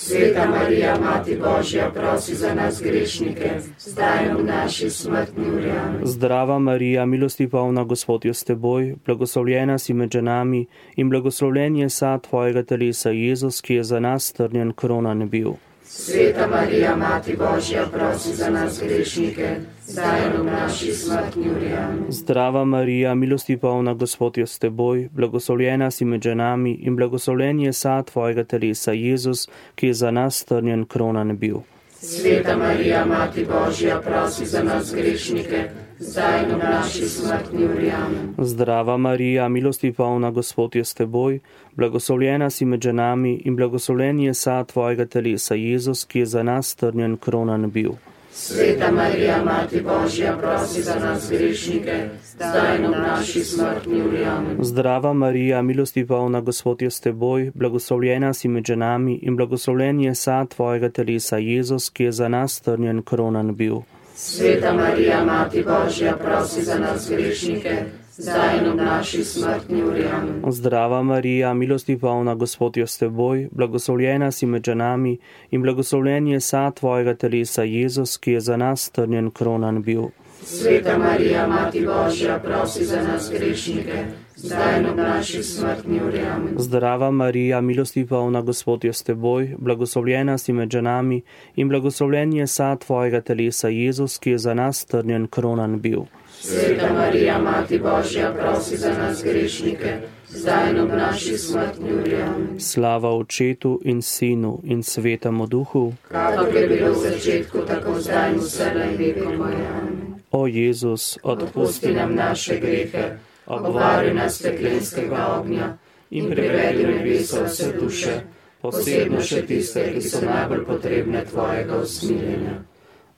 Sveta 0.08 0.50
Marija, 0.50 1.00
Mati 1.00 1.38
Božja, 1.38 1.92
prosi 1.92 2.36
za 2.36 2.54
nas 2.54 2.82
grešnike, 2.82 3.50
zdaj 3.80 4.26
in 4.26 4.36
ob 4.36 4.46
naši 4.46 4.90
smrtni 4.90 5.44
uri. 5.50 5.72
Zdrava 6.04 6.60
Marija, 6.60 7.06
milosti 7.06 7.48
polna, 7.50 7.84
Gospod 7.84 8.26
je 8.26 8.34
s 8.34 8.44
teboj, 8.44 8.96
blagoslovljena 9.06 9.78
si 9.78 9.94
med 9.94 10.12
ženami 10.12 10.66
in 10.96 11.10
blagoslovljen 11.10 11.76
je 11.76 11.90
sad 11.90 12.22
tvojega 12.22 12.64
telesa, 12.64 13.10
Jezus, 13.10 13.62
ki 13.62 13.74
je 13.74 13.84
za 13.84 14.00
nas 14.00 14.26
strnjen 14.26 14.74
kronan 14.74 15.30
bil. 15.30 15.52
Sveta 15.88 16.48
Marija, 16.48 16.96
Mati 16.96 17.36
Božja, 17.38 17.86
prosi 17.94 18.34
za 18.34 18.50
nas 18.50 18.82
grešnike, 18.84 19.56
zdaj 19.88 20.20
in 20.26 20.40
ob 20.42 20.46
naši 20.46 20.94
smrtni 20.94 21.50
uri. 21.50 21.70
Zdrava 22.10 22.66
Marija, 22.66 23.16
milosti 23.16 23.58
polna, 23.58 23.94
Gospod 23.94 24.38
je 24.38 24.48
s 24.48 24.60
teboj, 24.60 25.10
blagoslovljena 25.12 25.92
si 25.92 26.06
med 26.06 26.22
ženami 26.22 26.72
in 26.74 26.96
blagoslovljen 26.96 27.60
je 27.60 27.74
sad 27.74 28.12
tvojega 28.12 28.44
telesa, 28.44 28.92
Jezus, 28.92 29.48
ki 29.76 29.88
je 29.88 29.94
za 29.94 30.12
nas 30.12 30.36
strnjen 30.36 30.86
kronan 30.86 31.38
bil. 31.38 31.58
Sveta 32.02 32.58
Marija, 32.58 33.06
Mati 33.06 33.46
Božja, 33.46 34.02
prosi 34.02 34.46
za 34.46 34.64
nas 34.64 34.94
grešnike, 34.96 35.70
zdaj 36.00 36.44
in 36.44 36.56
ob 36.56 36.62
naši 36.62 37.10
smrtni 37.10 37.66
uri. 37.66 37.92
Amen. 37.92 38.36
Zdrava 38.38 38.98
Marija, 38.98 39.50
milosti 39.50 39.92
polna, 39.92 40.32
Gospod 40.32 40.76
je 40.76 40.86
s 40.86 40.94
teboj, 40.94 41.40
blagoslovljena 41.76 42.50
si 42.50 42.66
med 42.66 42.82
ženami 42.82 43.34
in 43.46 43.56
blagoslovljen 43.56 44.20
je 44.20 44.34
sad 44.34 44.68
tvojega 44.68 45.06
telesa, 45.06 45.56
Jezus, 45.56 46.06
ki 46.06 46.20
je 46.20 46.26
za 46.26 46.44
nas 46.44 46.68
strnjen 46.68 47.18
kronan 47.18 47.72
bil. 47.72 47.92
Sveta 48.32 48.92
Marija, 48.92 49.44
Mati 49.44 49.82
Božja, 49.82 50.38
prosi 50.38 50.82
za 50.82 50.96
nas 51.00 51.30
grešnike, 51.32 52.10
zdaj 52.34 52.78
in 52.78 52.86
ob 52.86 52.92
naši 52.92 53.44
smrtni 53.44 54.02
uri. 54.02 54.26
Amen. 54.26 54.58
Zdrava 54.60 55.14
Marija, 55.14 55.62
milosti 55.62 56.06
polna, 56.08 56.42
Gospod 56.42 56.82
je 56.82 56.92
s 56.92 57.00
teboj, 57.00 57.52
blagoslovljena 57.54 58.34
si 58.34 58.48
med 58.48 58.66
ženami 58.66 59.20
in 59.22 59.38
blagoslovljen 59.38 60.00
je 60.00 60.16
sad 60.16 60.50
tvojega 60.50 60.90
telesa, 60.90 61.38
Jezus, 61.38 61.90
ki 61.90 62.04
je 62.04 62.12
za 62.12 62.28
nas 62.28 62.54
strnjen 62.54 63.02
kronan 63.04 63.56
bil. 63.56 63.82
Sveta 64.18 64.74
Marija, 64.74 65.26
Mati 65.26 65.64
Božja, 65.64 66.18
prosi 66.18 66.62
za 66.62 66.80
nas 66.80 67.10
grešnike, 67.10 67.84
zdaj 68.18 68.58
in 68.58 68.70
ob 68.70 68.78
naši 68.78 69.24
smrtni 69.24 69.84
uri. 69.84 70.04
Zdrava 70.52 71.04
Marija, 71.04 71.54
milosti 71.54 71.98
polna, 71.98 72.36
Gospod 72.36 72.78
je 72.78 72.88
s 72.88 72.98
teboj, 72.98 73.48
blagoslovljena 73.52 74.32
si 74.32 74.46
med 74.46 74.64
ženami 74.66 75.18
in 75.52 75.62
blagoslovljen 75.62 76.28
je 76.28 76.40
sad 76.40 76.76
tvojega 76.76 77.16
telesa, 77.16 77.64
Jezus, 77.64 78.18
ki 78.18 78.32
je 78.32 78.40
za 78.40 78.58
nas 78.58 78.82
strnjen 78.82 79.32
kronan 79.32 79.84
bil. 79.84 80.04
Sveta 80.44 80.98
Marija, 80.98 81.48
Mati 81.48 81.86
Božja, 81.86 82.40
prosi 82.40 82.86
za 82.86 83.02
nas 83.02 83.32
grešnike, 83.32 84.06
zdaj 84.36 84.86
ob 84.90 84.98
naši 84.98 85.44
smrtni 85.44 86.02
uri. 86.08 86.22
Zdrava 86.58 87.12
Marija, 87.12 87.62
milosti 87.62 88.06
polna, 88.06 88.42
Gospod 88.42 88.84
je 88.84 88.94
s 88.94 89.04
teboj, 89.04 89.56
blagoslovljena 89.58 90.38
si 90.38 90.54
med 90.54 90.72
ženami 90.72 91.22
in 91.56 91.70
blagoslovljen 91.70 92.34
je 92.34 92.48
sad 92.48 92.86
tvojega 92.86 93.22
telesa, 93.22 93.68
Jezus, 93.68 94.18
ki 94.18 94.32
je 94.32 94.38
za 94.38 94.54
nas 94.54 94.80
strnjen 94.80 95.28
kronan 95.28 95.80
bil. 95.82 96.02
Sveta 96.42 96.94
Marija, 96.94 97.40
Mati 97.40 97.80
Božja, 97.80 98.34
prosi 98.34 98.78
za 98.78 98.94
nas 98.98 99.24
grešnike, 99.24 99.98
zdaj 100.30 100.80
ob 100.80 100.90
naši 100.90 101.38
smrtni 101.38 101.94
uri. 101.94 102.18
Slava 102.60 103.16
očetu 103.16 103.80
in 103.84 104.02
sinu 104.02 104.60
in 104.64 104.84
svetemu 104.84 105.48
duhu. 105.48 105.94
Kakor 106.12 106.56
je 106.56 106.68
bilo 106.68 106.92
v 106.92 106.96
začetku, 106.96 107.58
tako 107.68 108.00
zdaj 108.00 108.34
in 108.34 108.40
vselej 108.40 108.98
vekom. 108.98 109.42
Amen. 109.42 110.16
O 110.32 110.48
Jezus, 110.48 111.18
Odpusti 111.24 111.94
nam 111.94 112.16
naše 112.16 112.60
grehe, 112.60 113.18
obvari 113.48 114.14
nas 114.14 114.42
peklenskega 114.42 115.28
ognja 115.40 115.78
in 116.10 116.30
privedi 116.30 116.86
v 116.86 116.96
nebeso 116.98 117.44
vse 117.46 117.74
duše, 117.80 118.22
posebno 118.62 119.22
še 119.22 119.42
tiste, 119.46 119.84
ki 119.94 120.02
so 120.02 120.22
najbolj 120.26 120.66
potrebne 120.66 121.26
tvojega 121.26 121.82
usmiljenja. 121.82 122.62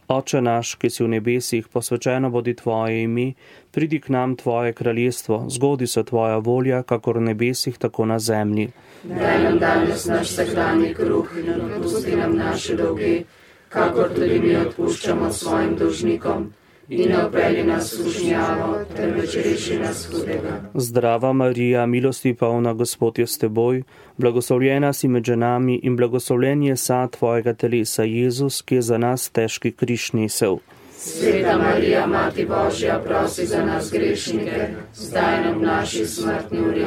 Oče 0.07 0.39
naš, 0.41 0.77
ki 0.79 0.89
si 0.89 1.03
v 1.03 1.07
nebesih, 1.17 1.65
posvečeno 1.67 2.29
bodi 2.31 2.53
tvoje 2.55 3.03
ime, 3.03 3.34
pridi 3.75 4.00
k 4.00 4.13
nam 4.15 4.38
tvoje 4.39 4.72
kraljestvo, 4.74 5.46
zgodi 5.51 5.88
se 5.88 6.03
tvoja 6.03 6.38
volja, 6.39 6.84
kakor 6.84 7.19
v 7.19 7.25
nebesih, 7.34 7.75
tako 7.77 8.05
na 8.05 8.19
zemlji. 8.19 8.69
Daj 9.03 9.43
nam 9.43 9.60
danes 9.60 10.05
naš 10.07 10.31
vsakdanji 10.31 10.93
kruh 10.96 11.34
in 11.43 11.51
odpusti 11.51 12.15
nam 12.15 12.38
naše 12.39 12.77
dolge, 12.79 13.24
kakor 13.69 14.15
tudi 14.15 14.39
mi 14.39 14.55
odpuščamo 14.55 15.31
svojim 15.31 15.75
dolžnikom. 15.75 16.48
In 16.89 17.10
ne 17.10 17.25
upelji 17.27 17.63
nas 17.63 17.94
v 17.94 17.96
slušnjavo, 17.96 18.75
temveč 18.96 19.36
reši 19.36 19.79
nas 19.79 20.06
hudega. 20.12 20.62
Zdrava 20.74 21.34
Marija, 21.34 21.86
milosti 21.86 22.34
polna, 22.34 22.74
Gospod 22.74 23.20
je 23.20 23.27
s 23.27 23.38
teboj, 23.38 23.84
blagoslovljena 24.17 24.94
si 24.94 25.08
med 25.08 25.25
ženami 25.25 25.79
in 25.84 25.96
blagoslovljen 25.96 26.63
je 26.63 26.75
sad 26.77 27.12
tvojega 27.12 27.53
telesa, 27.53 28.03
Jezus, 28.03 28.62
ki 28.62 28.75
je 28.75 28.82
za 28.82 28.98
nas 28.98 29.29
težki 29.29 29.72
križ 29.72 30.13
nesel. 30.13 30.58
Sveta 31.00 31.58
Marija, 31.58 32.08
Mati 32.08 32.46
Božja, 32.46 33.01
prosi 33.06 33.46
za 33.46 33.66
nas 33.66 33.92
grešnike, 33.92 34.68
zdaj 34.94 35.42
in 35.42 35.56
ob 35.56 35.62
naši 35.62 36.06
smrtni 36.06 36.60
uri. 36.60 36.86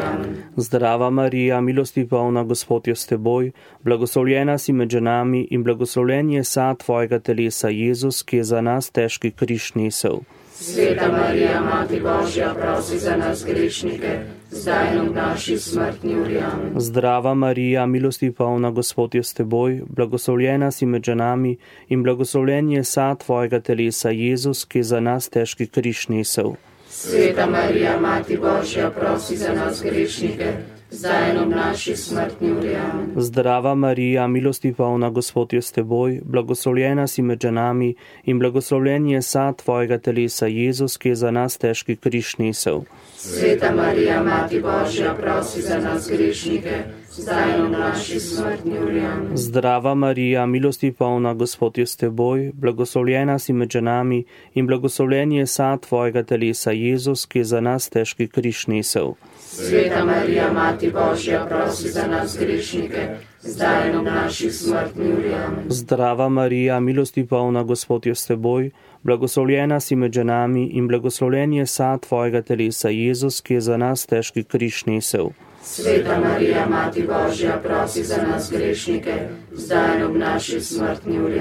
Zdrava 0.56 1.10
Marija, 1.10 1.60
milosti 1.60 2.08
polna, 2.08 2.44
Gospod 2.44 2.88
je 2.88 2.96
s 2.96 3.06
teboj, 3.06 3.52
blagoslovljena 3.82 4.58
si 4.58 4.72
med 4.72 4.90
ženami 4.90 5.48
in 5.50 5.62
blagoslovljen 5.64 6.30
je 6.30 6.44
sad 6.44 6.78
tvojega 6.78 7.18
telesa, 7.18 7.68
Jezus, 7.68 8.22
ki 8.22 8.36
je 8.36 8.44
za 8.44 8.60
nas 8.60 8.90
težki 8.90 9.30
križ 9.30 9.74
nesel. 9.74 10.18
Sveta 10.62 11.12
Marija, 11.12 11.60
Mati 11.60 12.00
Božja, 12.00 12.54
prosi 12.54 12.98
za 12.98 13.16
nas 13.16 13.44
grešnike, 13.44 14.18
zdaj 14.50 14.92
in 14.92 15.00
ob 15.00 15.14
naši 15.14 15.58
smrtni 15.58 16.20
uri. 16.20 16.40
Zdrava 16.76 17.34
Marija, 17.34 17.86
milosti 17.86 18.32
polna, 18.32 18.70
Gospod 18.70 19.14
je 19.14 19.22
s 19.22 19.34
teboj, 19.34 19.82
blagoslovljena 19.88 20.70
si 20.70 20.86
med 20.86 21.04
ženami 21.04 21.56
in 21.88 22.02
blagoslovljen 22.02 22.70
je 22.70 22.84
sad 22.84 23.24
tvojega 23.24 23.60
telesa, 23.60 24.10
Jezus, 24.10 24.64
ki 24.64 24.78
je 24.78 24.84
za 24.84 25.00
nas 25.00 25.28
težki 25.28 25.66
križ 25.66 26.08
nesel. 26.08 26.52
Sveta 26.88 27.46
Marija, 27.46 28.00
Mati 28.00 28.36
Božja, 28.36 28.90
prosi 28.90 29.36
za 29.36 29.52
nas 29.54 29.82
grešnike, 29.82 30.52
zdaj 30.90 31.30
in 31.30 31.38
ob 31.38 31.48
naši 31.48 31.96
smrtni 31.96 32.52
uri. 32.52 32.74
Amen. 32.76 33.12
Zdrava 33.16 33.74
Marija, 33.74 34.26
milosti 34.26 34.72
polna, 34.72 35.10
Gospod 35.10 35.52
je 35.52 35.62
s 35.62 35.72
teboj, 35.72 36.20
blagoslovljena 36.24 37.06
si 37.06 37.22
med 37.22 37.42
ženami 37.42 37.94
in 38.24 38.38
blagoslovljen 38.38 39.06
je 39.06 39.22
sad 39.22 39.56
tvojega 39.56 39.98
telesa, 39.98 40.46
Jezus, 40.46 40.96
ki 40.96 41.08
je 41.08 41.16
za 41.16 41.30
nas 41.30 41.58
težki 41.58 41.96
križ 41.96 42.36
nesel. 42.38 42.80
Sveta 43.16 43.74
Marija, 43.74 44.22
Mati 44.22 44.60
Božja, 44.60 45.14
prosi 45.14 45.62
za 45.62 45.78
nas 45.78 46.10
grešnike, 46.10 46.84
zdaj 47.10 47.58
in 47.58 47.64
ob 47.64 47.70
naši 47.70 48.20
smrtni 48.20 48.78
uri. 48.78 49.02
Zdrava 49.34 49.94
Marija, 49.94 50.46
milosti 50.46 50.92
polna, 50.92 51.34
Gospod 51.34 51.78
je 51.78 51.86
s 51.86 51.96
teboj, 51.96 52.52
blagoslovljena 52.54 53.38
si 53.38 53.52
med 53.52 53.70
ženami 53.70 54.24
in 54.54 54.66
blagoslovljen 54.66 55.32
je 55.32 55.46
sad 55.46 55.80
tvojega 55.80 56.22
telesa, 56.22 56.70
Jezus, 56.70 57.26
ki 57.26 57.38
je 57.38 57.44
za 57.44 57.60
nas 57.60 57.88
težki 57.88 58.28
križ 58.28 58.66
nesel. 58.66 59.14
Sveta 59.38 60.04
Marija, 60.04 60.52
Mati 60.52 60.90
Božja, 60.90 61.46
prosi 61.48 61.88
za 61.88 62.06
nas 62.06 62.38
grešnike, 62.38 63.08
zdaj 63.40 63.88
in 63.90 63.96
ob 63.96 64.04
naši 64.04 64.50
smrtni 64.50 65.12
uri. 65.12 65.34
Zdrava 65.68 66.28
Marija, 66.28 66.80
milosti 66.80 67.26
polna, 67.26 67.62
Gospod 67.62 68.06
je 68.06 68.14
s 68.14 68.26
teboj, 68.26 68.70
blagoslovljena 69.02 69.80
si 69.80 69.96
med 69.96 70.12
ženami 70.12 70.66
in 70.66 70.88
blagoslovljen 70.88 71.52
je 71.52 71.66
sad 71.66 72.00
tvojega 72.00 72.42
telesa, 72.42 72.88
Jezus, 72.88 73.40
ki 73.40 73.54
je 73.54 73.60
za 73.60 73.76
nas 73.76 74.06
težki 74.06 74.44
križ 74.44 74.84
nesel. 74.86 75.30
Sveta 75.62 76.20
Marija, 76.20 76.66
Mati 76.66 77.02
Božja, 77.02 77.60
prosi 77.62 78.04
za 78.04 78.16
nas 78.22 78.50
grešnike, 78.50 79.12
zdaj 79.52 79.96
in 79.96 80.02
ob 80.02 80.16
naši 80.16 80.60
smrtni 80.60 81.20
uri. 81.20 81.40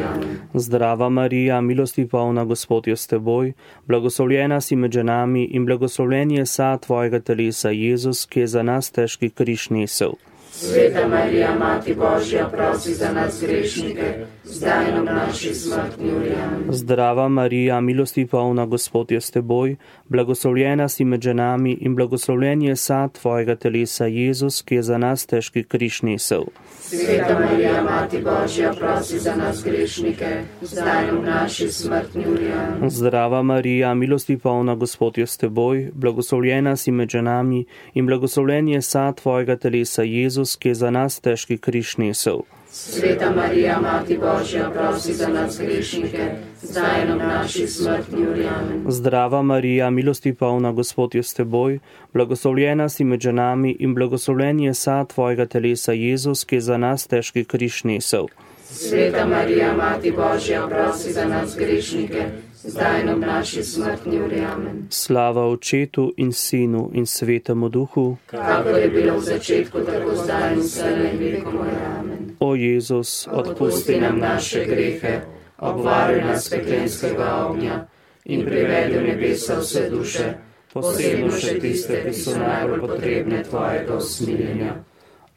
Zdrava 0.54 1.10
Marija, 1.10 1.62
milosti 1.62 2.08
polna, 2.08 2.46
Gospod 2.46 2.88
je 2.88 2.96
s 2.96 3.08
teboj, 3.08 3.54
blagoslovljena 3.88 4.62
si 4.62 4.76
med 4.76 4.92
ženami 4.92 5.44
in 5.44 5.66
blagoslovljen 5.66 6.32
je 6.32 6.46
sad 6.46 6.86
tvojega 6.86 7.20
telesa, 7.20 7.70
Jezus, 7.70 8.26
ki 8.26 8.40
je 8.40 8.48
za 8.48 8.64
nas 8.64 8.92
težki 8.92 9.30
križ 9.30 9.70
nesel. 9.70 10.12
Sveta 10.52 11.08
Marija, 11.08 11.56
Mati 11.60 11.96
Božja, 11.96 12.50
prosi 12.50 12.94
za 12.94 13.14
nas 13.14 13.42
grešnike, 13.42 14.26
zdaj 14.50 14.92
v 14.92 15.04
naši 15.06 15.54
smrtni 15.54 16.12
uri. 16.12 16.32
Zdrava 16.70 17.28
Marija, 17.28 17.82
milosti 17.82 18.26
polna, 18.26 18.66
Gospod 18.66 19.12
je 19.12 19.22
s 19.22 19.32
teboj, 19.32 19.76
blagoslovljena 20.10 20.90
si 20.90 21.06
med 21.06 21.22
ženami 21.22 21.72
in 21.82 21.96
blagoslovljen 21.96 22.62
je 22.62 22.76
sad 22.76 23.12
tvojega 23.12 23.56
telesa, 23.56 24.06
Jezus, 24.06 24.62
ki 24.62 24.76
je 24.76 24.84
za 24.84 24.98
nas 24.98 25.26
težki 25.26 25.64
križ 25.64 26.02
nesel. 26.02 26.44
Sveta 26.82 27.40
Marija, 27.40 27.84
Mati 27.84 28.18
Božja, 28.18 28.74
prosi 28.74 29.20
za 29.20 29.36
nas 29.36 29.64
grešnike, 29.64 30.44
zdaj 30.62 31.12
v 31.12 31.22
naši 31.22 31.72
smrtni 31.72 32.26
uri. 32.28 32.52
Zdrava 32.90 33.42
Marija, 33.44 33.94
milosti 33.94 34.38
polna, 34.38 34.76
Gospod 34.76 35.18
je 35.18 35.28
s 35.28 35.38
teboj, 35.38 35.92
blagoslovljena 35.94 36.76
si 36.76 36.92
med 36.92 37.10
ženami 37.10 37.66
in 37.94 38.06
blagoslovljen 38.06 38.68
je 38.68 38.82
sad 38.82 39.22
tvojega 39.22 39.56
telesa, 39.56 40.04
Jezus, 40.04 40.56
ki 40.56 40.70
je 40.70 40.76
za 40.76 40.90
nas 40.92 41.20
težki 41.20 41.58
križ 41.58 41.98
nesel. 41.98 42.42
Sveta 42.80 43.32
Marija, 43.36 43.80
Mati 43.82 44.18
Božja, 44.18 44.72
prosi 44.72 45.14
za 45.14 45.28
nas 45.28 45.60
grešnike, 45.60 46.32
zdaj 46.62 47.02
in 47.02 47.14
v 47.14 47.18
naši 47.18 47.68
smrtni 47.68 48.28
uri. 48.28 48.48
Zdrava 48.88 49.42
Marija, 49.42 49.90
milosti 49.90 50.34
polna, 50.34 50.72
Gospod 50.72 51.16
je 51.16 51.24
s 51.24 51.34
teboj, 51.34 51.80
blagoslovljena 52.14 52.90
si 52.90 53.04
med 53.04 53.20
ženami 53.20 53.76
in 53.80 53.96
blagoslovljen 53.96 54.60
je 54.60 54.74
sad 54.74 55.14
tvojega 55.14 55.46
telesa, 55.46 55.92
Jezus, 55.92 56.44
ki 56.44 56.56
je 56.56 56.62
za 56.62 56.78
nas 56.78 57.08
težki 57.08 57.44
križ 57.44 57.84
nesel. 57.84 58.28
Sveta 58.64 59.26
Marija, 59.26 59.74
Mati 59.74 60.12
Božja, 60.12 60.68
prosi 60.68 61.14
za 61.14 61.26
nas 61.26 61.58
grešnike, 61.58 62.26
zdaj 62.64 63.04
v 63.04 63.20
naši 63.20 63.64
smrtni 63.64 64.22
uri. 64.22 64.40
Amen. 64.40 64.88
Slava 64.90 65.48
Očetu 65.48 66.14
in 66.18 66.32
Sinu 66.32 66.90
in 66.94 67.06
Svetemu 67.06 67.70
Duhu. 67.70 68.18
Kakor 68.26 68.80
je 68.80 68.88
bilo 68.90 69.18
v 69.18 69.24
začetku, 69.24 69.80
tako 69.80 70.16
zdaj 70.16 70.54
in 70.54 70.60
vse 70.60 71.12
in 71.12 71.20
vekom. 71.20 72.09
O 72.40 72.56
Jezus, 72.56 73.28
Odpusti 73.32 74.00
nam 74.00 74.20
naše 74.20 74.66
grehe, 74.66 75.22
obvaruj 75.58 76.22
nas 76.22 76.50
peklenskega 76.50 77.46
ognja 77.50 77.88
in 78.26 78.46
privedi 78.46 78.98
v 78.98 79.04
nebesa 79.04 79.60
vse 79.60 79.90
duše, 79.90 80.34
posebno 80.74 81.32
še 81.36 81.58
tiste, 81.60 82.00
ki 82.06 82.14
so 82.16 82.38
najbolj 82.40 82.80
potrebne 82.80 83.44
tvojega 83.44 83.98
usmiljenja. 83.98 84.78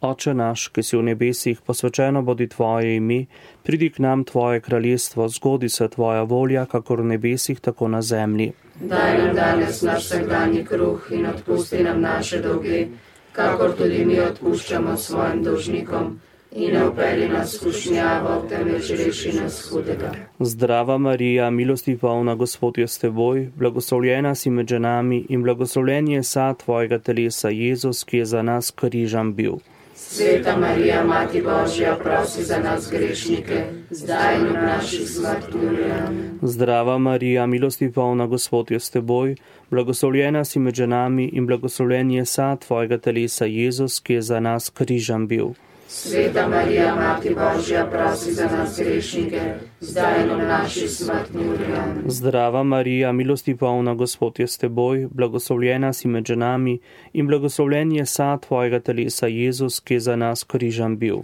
Oče 0.02 0.34
naš, 0.34 0.68
ki 0.74 0.82
si 0.82 0.96
v 0.98 1.02
nebesih, 1.10 1.60
posvečeno 1.66 2.22
bodi 2.22 2.48
tvoje 2.50 2.96
ime, 2.96 3.26
pridi 3.62 3.90
k 3.90 4.02
nam 4.02 4.24
tvoje 4.24 4.60
kraljestvo, 4.60 5.28
zgodi 5.28 5.68
se 5.68 5.88
tvoja 5.88 6.22
volja, 6.22 6.66
kakor 6.66 7.02
v 7.02 7.14
nebesih, 7.14 7.60
tako 7.60 7.88
na 7.88 8.02
zemlji. 8.02 8.52
Daj 8.80 9.18
nam 9.18 9.36
danes 9.36 9.82
naš 9.82 10.06
vsakdanji 10.06 10.64
kruh 10.66 11.06
in 11.10 11.26
odpusti 11.26 11.82
nam 11.82 12.00
naše 12.00 12.42
dolge, 12.42 12.86
kakor 13.32 13.74
tudi 13.78 14.04
mi 14.04 14.20
odpuščamo 14.20 14.96
svojim 14.96 15.42
dolžnikom. 15.42 16.18
In 16.54 16.74
ne 16.74 16.88
upeli 16.88 17.28
nas 17.28 17.54
skušnjavo, 17.54 18.42
temveč 18.48 18.90
reši 18.90 19.32
nas 19.32 19.70
hudega. 19.70 20.10
Zdrava 20.40 20.98
Marija, 20.98 21.50
milosti 21.50 21.96
polna, 21.96 22.34
Gospod 22.34 22.78
je 22.78 22.88
s 22.88 22.98
teboj, 22.98 23.48
blagoslovljena 23.56 24.34
si 24.34 24.50
med 24.50 24.68
ženami 24.68 25.26
in 25.28 25.42
blagoslovljen 25.42 26.08
je 26.08 26.22
sad 26.22 26.58
tvojega 26.58 26.98
telesa, 26.98 27.48
Jezus, 27.48 28.04
ki 28.04 28.16
je 28.16 28.24
za 28.24 28.42
nas 28.42 28.70
križam 28.70 29.34
bil. 29.34 29.52
Sveta 29.94 30.56
Marija, 30.56 31.04
Mati 31.04 31.42
Božja, 31.42 31.96
prosi 32.02 32.44
za 32.44 32.58
nas 32.58 32.90
grešnike, 32.90 33.64
zdaj 33.90 34.36
in 34.36 34.46
v 34.46 34.52
naši. 34.52 35.02
Amen. 36.06 36.38
Zdrava 36.42 36.98
Marija, 36.98 37.46
milosti 37.46 37.92
polna, 37.92 38.26
Gospod 38.26 38.70
je 38.70 38.80
s 38.80 38.90
teboj, 38.90 39.36
blagoslovljena 39.70 40.44
si 40.44 40.58
med 40.58 40.74
ženami 40.74 41.30
in 41.32 41.46
blagoslovljen 41.46 42.10
je 42.10 42.24
sad 42.24 42.60
tvojega 42.60 42.98
telesa, 42.98 43.44
Jezus, 43.44 44.00
ki 44.00 44.12
je 44.12 44.22
za 44.22 44.40
nas 44.40 44.70
križam 44.70 45.28
bil. 45.28 45.54
Sveta 45.94 46.48
Marija, 46.48 46.94
Mati 46.96 47.34
Božja, 47.34 47.86
prosi 47.86 48.32
za 48.32 48.46
nas 48.46 48.78
grešnike, 48.78 49.40
zdaj 49.80 50.22
in 50.22 50.30
v 50.30 50.46
naši 50.48 50.88
smrtni 50.88 51.48
uri. 51.48 51.64
Zdrava 52.06 52.62
Marija, 52.62 53.12
milosti 53.12 53.56
polna, 53.56 53.94
Gospod 53.94 54.38
je 54.38 54.46
s 54.46 54.58
teboj, 54.58 55.08
blagoslovljena 55.10 55.92
si 55.92 56.08
med 56.08 56.24
ženami 56.26 56.78
in 57.12 57.26
blagoslovljen 57.26 57.92
je 57.92 58.06
sad 58.06 58.46
tvojega 58.46 58.80
telesa, 58.80 59.26
Jezus, 59.26 59.80
ki 59.80 59.94
je 59.94 60.00
za 60.00 60.16
nas 60.16 60.44
križam 60.44 60.96
bil. 60.98 61.16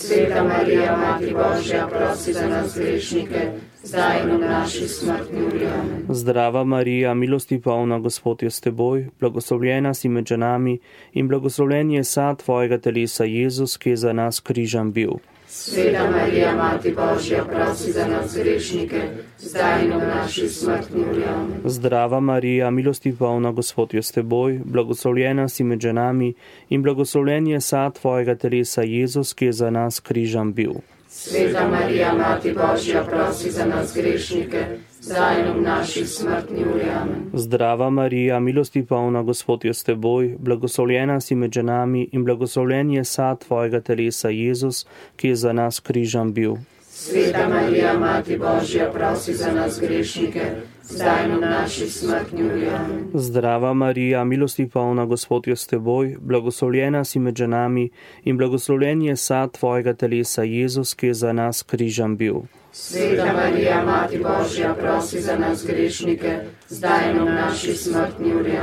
Sveta 0.00 0.44
Marija, 0.44 0.96
Mati 0.96 1.34
Božja, 1.34 1.88
prosi 1.88 2.32
za 2.32 2.46
nas 2.48 2.78
grešnike, 2.78 3.40
zdaj 3.82 4.20
in 4.22 4.30
v 4.30 4.38
naši 4.38 4.88
smrtni 4.88 5.42
uri. 5.42 5.66
Zdrava 6.08 6.64
Marija, 6.64 7.14
milosti 7.14 7.60
polna, 7.60 7.98
Gospod 7.98 8.42
je 8.42 8.50
s 8.50 8.60
teboj, 8.60 9.08
blagoslovljena 9.20 9.94
si 9.94 10.08
med 10.08 10.26
ženami 10.26 10.78
in 11.12 11.28
blagoslovljen 11.28 11.90
je 11.90 12.04
sad 12.04 12.38
tvojega 12.42 12.78
telesa, 12.78 13.24
Jezus, 13.24 13.76
ki 13.76 13.90
je 13.90 13.96
za 13.96 14.12
nas 14.12 14.40
križam 14.40 14.92
bil. 14.92 15.18
Sveta 15.60 16.10
Marija, 16.10 16.56
Mati 16.56 16.94
Božja, 16.94 17.44
prosi 17.44 17.92
za 17.92 18.06
nas 18.06 18.36
grešnike, 18.36 19.00
zdaj 19.38 19.84
in 19.84 19.92
v 19.92 20.06
naši 20.06 20.48
smrtni 20.48 21.00
uri. 21.10 21.22
Zdrava 21.64 22.20
Marija, 22.20 22.70
milosti 22.70 23.12
polna, 23.18 23.52
Gospod 23.52 23.94
je 23.94 24.02
s 24.02 24.12
teboj, 24.12 24.60
blagoslovljena 24.64 25.48
si 25.48 25.64
med 25.64 25.80
ženami 25.80 26.34
in 26.68 26.82
blagoslovljen 26.82 27.46
je 27.46 27.60
sad 27.60 27.98
tvojega 27.98 28.34
telesa, 28.34 28.82
Jezus, 28.82 29.34
ki 29.34 29.44
je 29.44 29.52
za 29.52 29.70
nas 29.70 30.00
križam 30.00 30.52
bil. 30.52 30.72
Sveta 31.08 31.68
Marija, 31.68 32.14
Mati 32.14 32.54
Božja, 32.54 33.04
prosi 33.04 33.50
za 33.50 33.66
nas 33.66 33.94
grešnike, 33.94 34.64
zdaj 35.00 35.40
in 35.40 35.52
v 35.58 35.62
naši 35.62 36.06
smrtni 36.06 36.64
uri. 36.74 36.86
Zdrava 37.32 37.90
Marija, 37.90 38.40
milosti 38.40 38.86
polna, 38.86 39.22
Gospod 39.22 39.64
je 39.64 39.74
s 39.74 39.84
teboj, 39.84 40.36
blagoslovljena 40.38 41.20
si 41.20 41.34
med 41.34 41.52
ženami 41.52 42.08
in 42.12 42.24
blagoslovljen 42.24 42.90
je 42.90 43.04
sad 43.04 43.44
tvojega 43.44 43.80
telesa, 43.80 44.28
Jezus, 44.28 44.86
ki 45.16 45.28
je 45.28 45.36
za 45.36 45.52
nas 45.52 45.80
križam 45.80 46.32
bil. 46.32 46.56
Sveta 46.90 47.48
Marija, 47.48 47.98
Mati 47.98 48.38
Božja, 48.38 48.90
prosi 48.92 49.34
za 49.34 49.52
nas 49.52 49.80
grešnike, 49.80 50.42
zdaj 50.82 51.24
in 51.24 51.34
v 51.36 51.40
naši 51.40 51.86
smrtni 51.90 52.42
uri. 52.42 52.66
Zdrava 53.14 53.72
Marija, 53.74 54.24
milosti 54.24 54.68
polna, 54.68 55.06
Gospod 55.06 55.46
je 55.46 55.56
s 55.56 55.66
teboj, 55.66 56.16
blagoslovljena 56.20 57.04
si 57.04 57.18
med 57.18 57.36
ženami 57.36 57.90
in 58.24 58.36
blagoslovljen 58.36 59.02
je 59.02 59.16
sad 59.16 59.52
tvojega 59.52 59.94
telesa, 59.94 60.42
Jezus, 60.42 60.94
ki 60.94 61.06
je 61.06 61.14
za 61.14 61.32
nas 61.32 61.62
križam 61.62 62.16
bil. 62.16 62.34
Sveta 62.80 63.32
Marija, 63.32 63.84
Mati 63.84 64.18
Božja, 64.18 64.74
prosi 64.74 65.20
za 65.20 65.38
nas 65.38 65.66
grešnike, 65.66 66.38
zdaj 66.68 67.10
in 67.10 67.18
v 67.18 67.24
naši 67.24 67.74
smrtni 67.74 68.34
uri. 68.34 68.54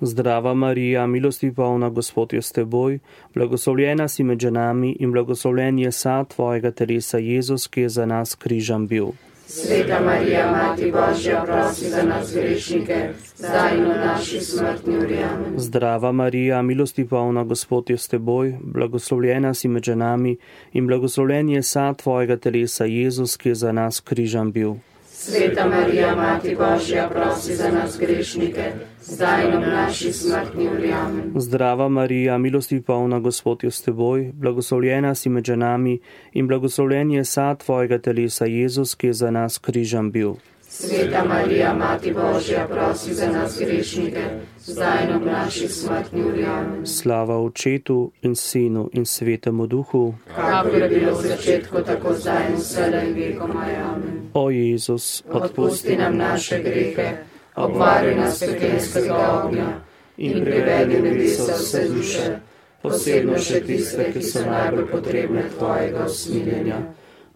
Zdrava 0.00 0.54
Marija, 0.54 1.06
milosti 1.06 1.54
polna, 1.54 1.90
Gospod 1.90 2.32
je 2.32 2.42
s 2.42 2.52
teboj, 2.52 2.98
blagoslovljena 3.34 4.08
si 4.08 4.24
med 4.24 4.38
ženami 4.40 4.96
in 5.00 5.12
blagoslovljen 5.12 5.78
je 5.78 5.92
sad 5.92 6.28
tvojega 6.28 6.70
telesa, 6.70 7.18
Jezus, 7.18 7.66
ki 7.66 7.80
je 7.80 7.88
za 7.88 8.06
nas 8.06 8.34
križam 8.34 8.86
bil. 8.86 9.06
Sveta 9.50 10.00
Marija, 10.04 10.52
Mati 10.52 10.92
Božja, 10.92 11.44
prosi 11.46 11.88
za 11.88 12.02
nas 12.02 12.34
grešnike, 12.34 13.08
zdaj 13.36 13.76
in 13.76 13.84
v 13.84 13.94
naši 14.06 14.40
smrtni 14.40 14.96
uri. 14.98 15.18
Zdrava 15.56 16.12
Marija, 16.12 16.62
milosti 16.62 17.06
polna, 17.08 17.44
Gospod 17.44 17.90
je 17.90 17.98
s 17.98 18.08
teboj, 18.08 18.58
blagoslovljena 18.60 19.54
si 19.54 19.68
med 19.68 19.84
ženami 19.84 20.36
in 20.72 20.86
blagoslovljen 20.86 21.48
je 21.48 21.62
sad 21.62 21.96
tvojega 21.96 22.36
telesa, 22.36 22.84
Jezus, 22.84 23.36
ki 23.36 23.48
je 23.48 23.54
za 23.54 23.72
nas 23.72 24.00
križam 24.00 24.52
bil. 24.52 24.74
Sveta 25.20 25.68
Marija, 25.68 26.16
Mati 26.16 26.56
Božja, 26.56 27.08
prosi 27.08 27.54
za 27.54 27.70
nas 27.70 27.98
grešnike, 27.98 28.62
zdaj 29.02 29.44
in 29.44 29.56
v 29.56 29.60
naši 29.60 30.12
smrtni 30.12 30.68
uri. 30.68 30.92
Zdrava 31.34 31.88
Marija, 31.88 32.38
milosti 32.38 32.80
polna, 32.80 33.18
Gospod 33.18 33.64
je 33.64 33.70
s 33.70 33.82
teboj, 33.82 34.30
blagoslovljena 34.34 35.14
si 35.14 35.28
med 35.28 35.44
ženami 35.44 35.98
in 36.32 36.46
blagoslovljen 36.48 37.10
je 37.10 37.24
sad 37.24 37.64
tvojega 37.64 37.98
telesa, 37.98 38.44
Jezus, 38.44 38.94
ki 38.94 39.06
je 39.06 39.12
za 39.12 39.30
nas 39.30 39.58
križam 39.58 40.10
bil. 40.10 40.34
Sveta 40.80 41.24
Marija, 41.24 41.74
Mati 41.74 42.12
Božja, 42.12 42.68
prosi 42.70 43.14
za 43.14 43.28
nas 43.32 43.58
grešnike, 43.58 44.22
zdaj 44.58 45.04
in 45.04 45.22
v 45.22 45.26
naši 45.26 45.68
smrtni 45.68 46.22
uri. 46.22 46.44
Slava 46.84 47.38
Očetu 47.38 48.12
in 48.22 48.36
Sinu 48.36 48.90
in 48.92 49.06
Svetemu 49.06 49.66
Duhu. 49.66 50.14
Kakor 50.36 50.82
je 50.82 50.88
bilo 50.88 51.18
v 51.18 51.22
začetku, 51.22 51.82
tako 51.82 52.14
zdaj 52.14 52.46
in 52.50 52.56
vse 52.56 52.86
in 53.06 53.14
vekom. 53.14 53.50
Amen. 53.50 54.30
O 54.34 54.50
Jezus, 54.50 55.24
Odpusti 55.30 55.96
nam 55.96 56.16
naše 56.16 56.62
grehe, 56.62 57.16
obvaruj 57.56 58.14
nas 58.14 58.38
peklenskega 58.38 59.42
ognja 59.44 59.80
in 60.16 60.44
privedi 60.44 60.96
v 60.96 61.02
nebesa 61.02 61.58
vse 61.58 61.88
duše, 61.88 62.38
posebno 62.82 63.38
še 63.38 63.60
tiste, 63.66 64.12
ki 64.12 64.22
so 64.22 64.46
najbolj 64.46 64.86
potrebne 64.94 65.42
tvojega 65.58 66.06
usmiljenja. 66.06 66.78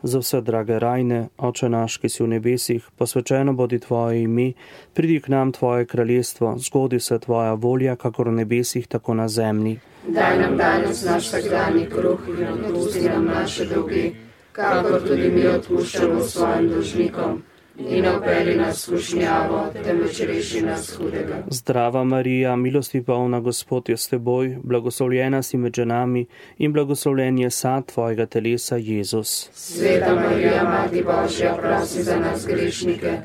Za 0.03 0.19
vse 0.19 0.41
drage 0.41 0.79
rajne, 0.79 1.29
Oče 1.38 1.69
naš, 1.69 1.97
ki 1.97 2.09
si 2.09 2.23
v 2.23 2.29
nebesih, 2.35 2.85
posvečeno 2.97 3.53
bodi 3.53 3.79
tvoje 3.79 4.23
ime, 4.23 4.53
pridi 4.95 5.21
k 5.21 5.29
nam 5.29 5.53
tvoje 5.53 5.87
kraljestvo, 5.87 6.55
zgodi 6.59 7.01
se 7.01 7.19
tvoja 7.19 7.53
volja, 7.55 7.97
kakor 7.97 8.29
v 8.29 8.33
nebesih, 8.33 8.87
tako 8.88 9.15
na 9.15 9.29
zemlji. 9.29 9.79
Daj 10.09 10.38
nam 10.38 10.57
danes 10.57 11.05
naš 11.05 11.29
vsakdanji 11.29 11.87
kruh 11.87 12.21
in 12.29 12.49
odpusti 12.49 13.09
nam 13.09 13.25
naše 13.25 13.67
dolge, 13.67 14.11
kakor 14.53 15.03
tudi 15.07 15.31
mi 15.31 15.47
odpuščamo 15.47 16.21
svojim 16.21 16.69
dolžnikom. 16.69 17.43
In 17.79 18.07
opeli 18.07 18.57
nas 18.57 18.83
skušnjavo, 18.83 19.67
temveč 19.85 20.21
reši 20.21 20.63
nas 20.63 20.97
hudega. 20.97 21.43
Zdrava 21.51 22.05
Marija, 22.05 22.57
milosti 22.57 23.03
polna 23.03 23.41
Gospod 23.41 23.89
je 23.89 23.97
s 23.97 24.09
teboj, 24.09 24.57
blagoslovljena 24.63 25.43
si 25.43 25.57
med 25.57 25.75
ženami 25.75 26.27
in 26.59 26.73
blagoslovljen 26.73 27.39
je 27.39 27.51
sad 27.51 27.87
tvojega 27.87 28.27
telesa 28.27 28.77
Jezus. 28.77 29.51
Sveta 29.53 30.15
Marija, 30.15 30.65
Mati 30.65 31.05
Božja, 31.05 31.57
prosi 31.61 32.03
za 32.03 32.17
nas 32.17 32.47
grešnike. 32.47 33.19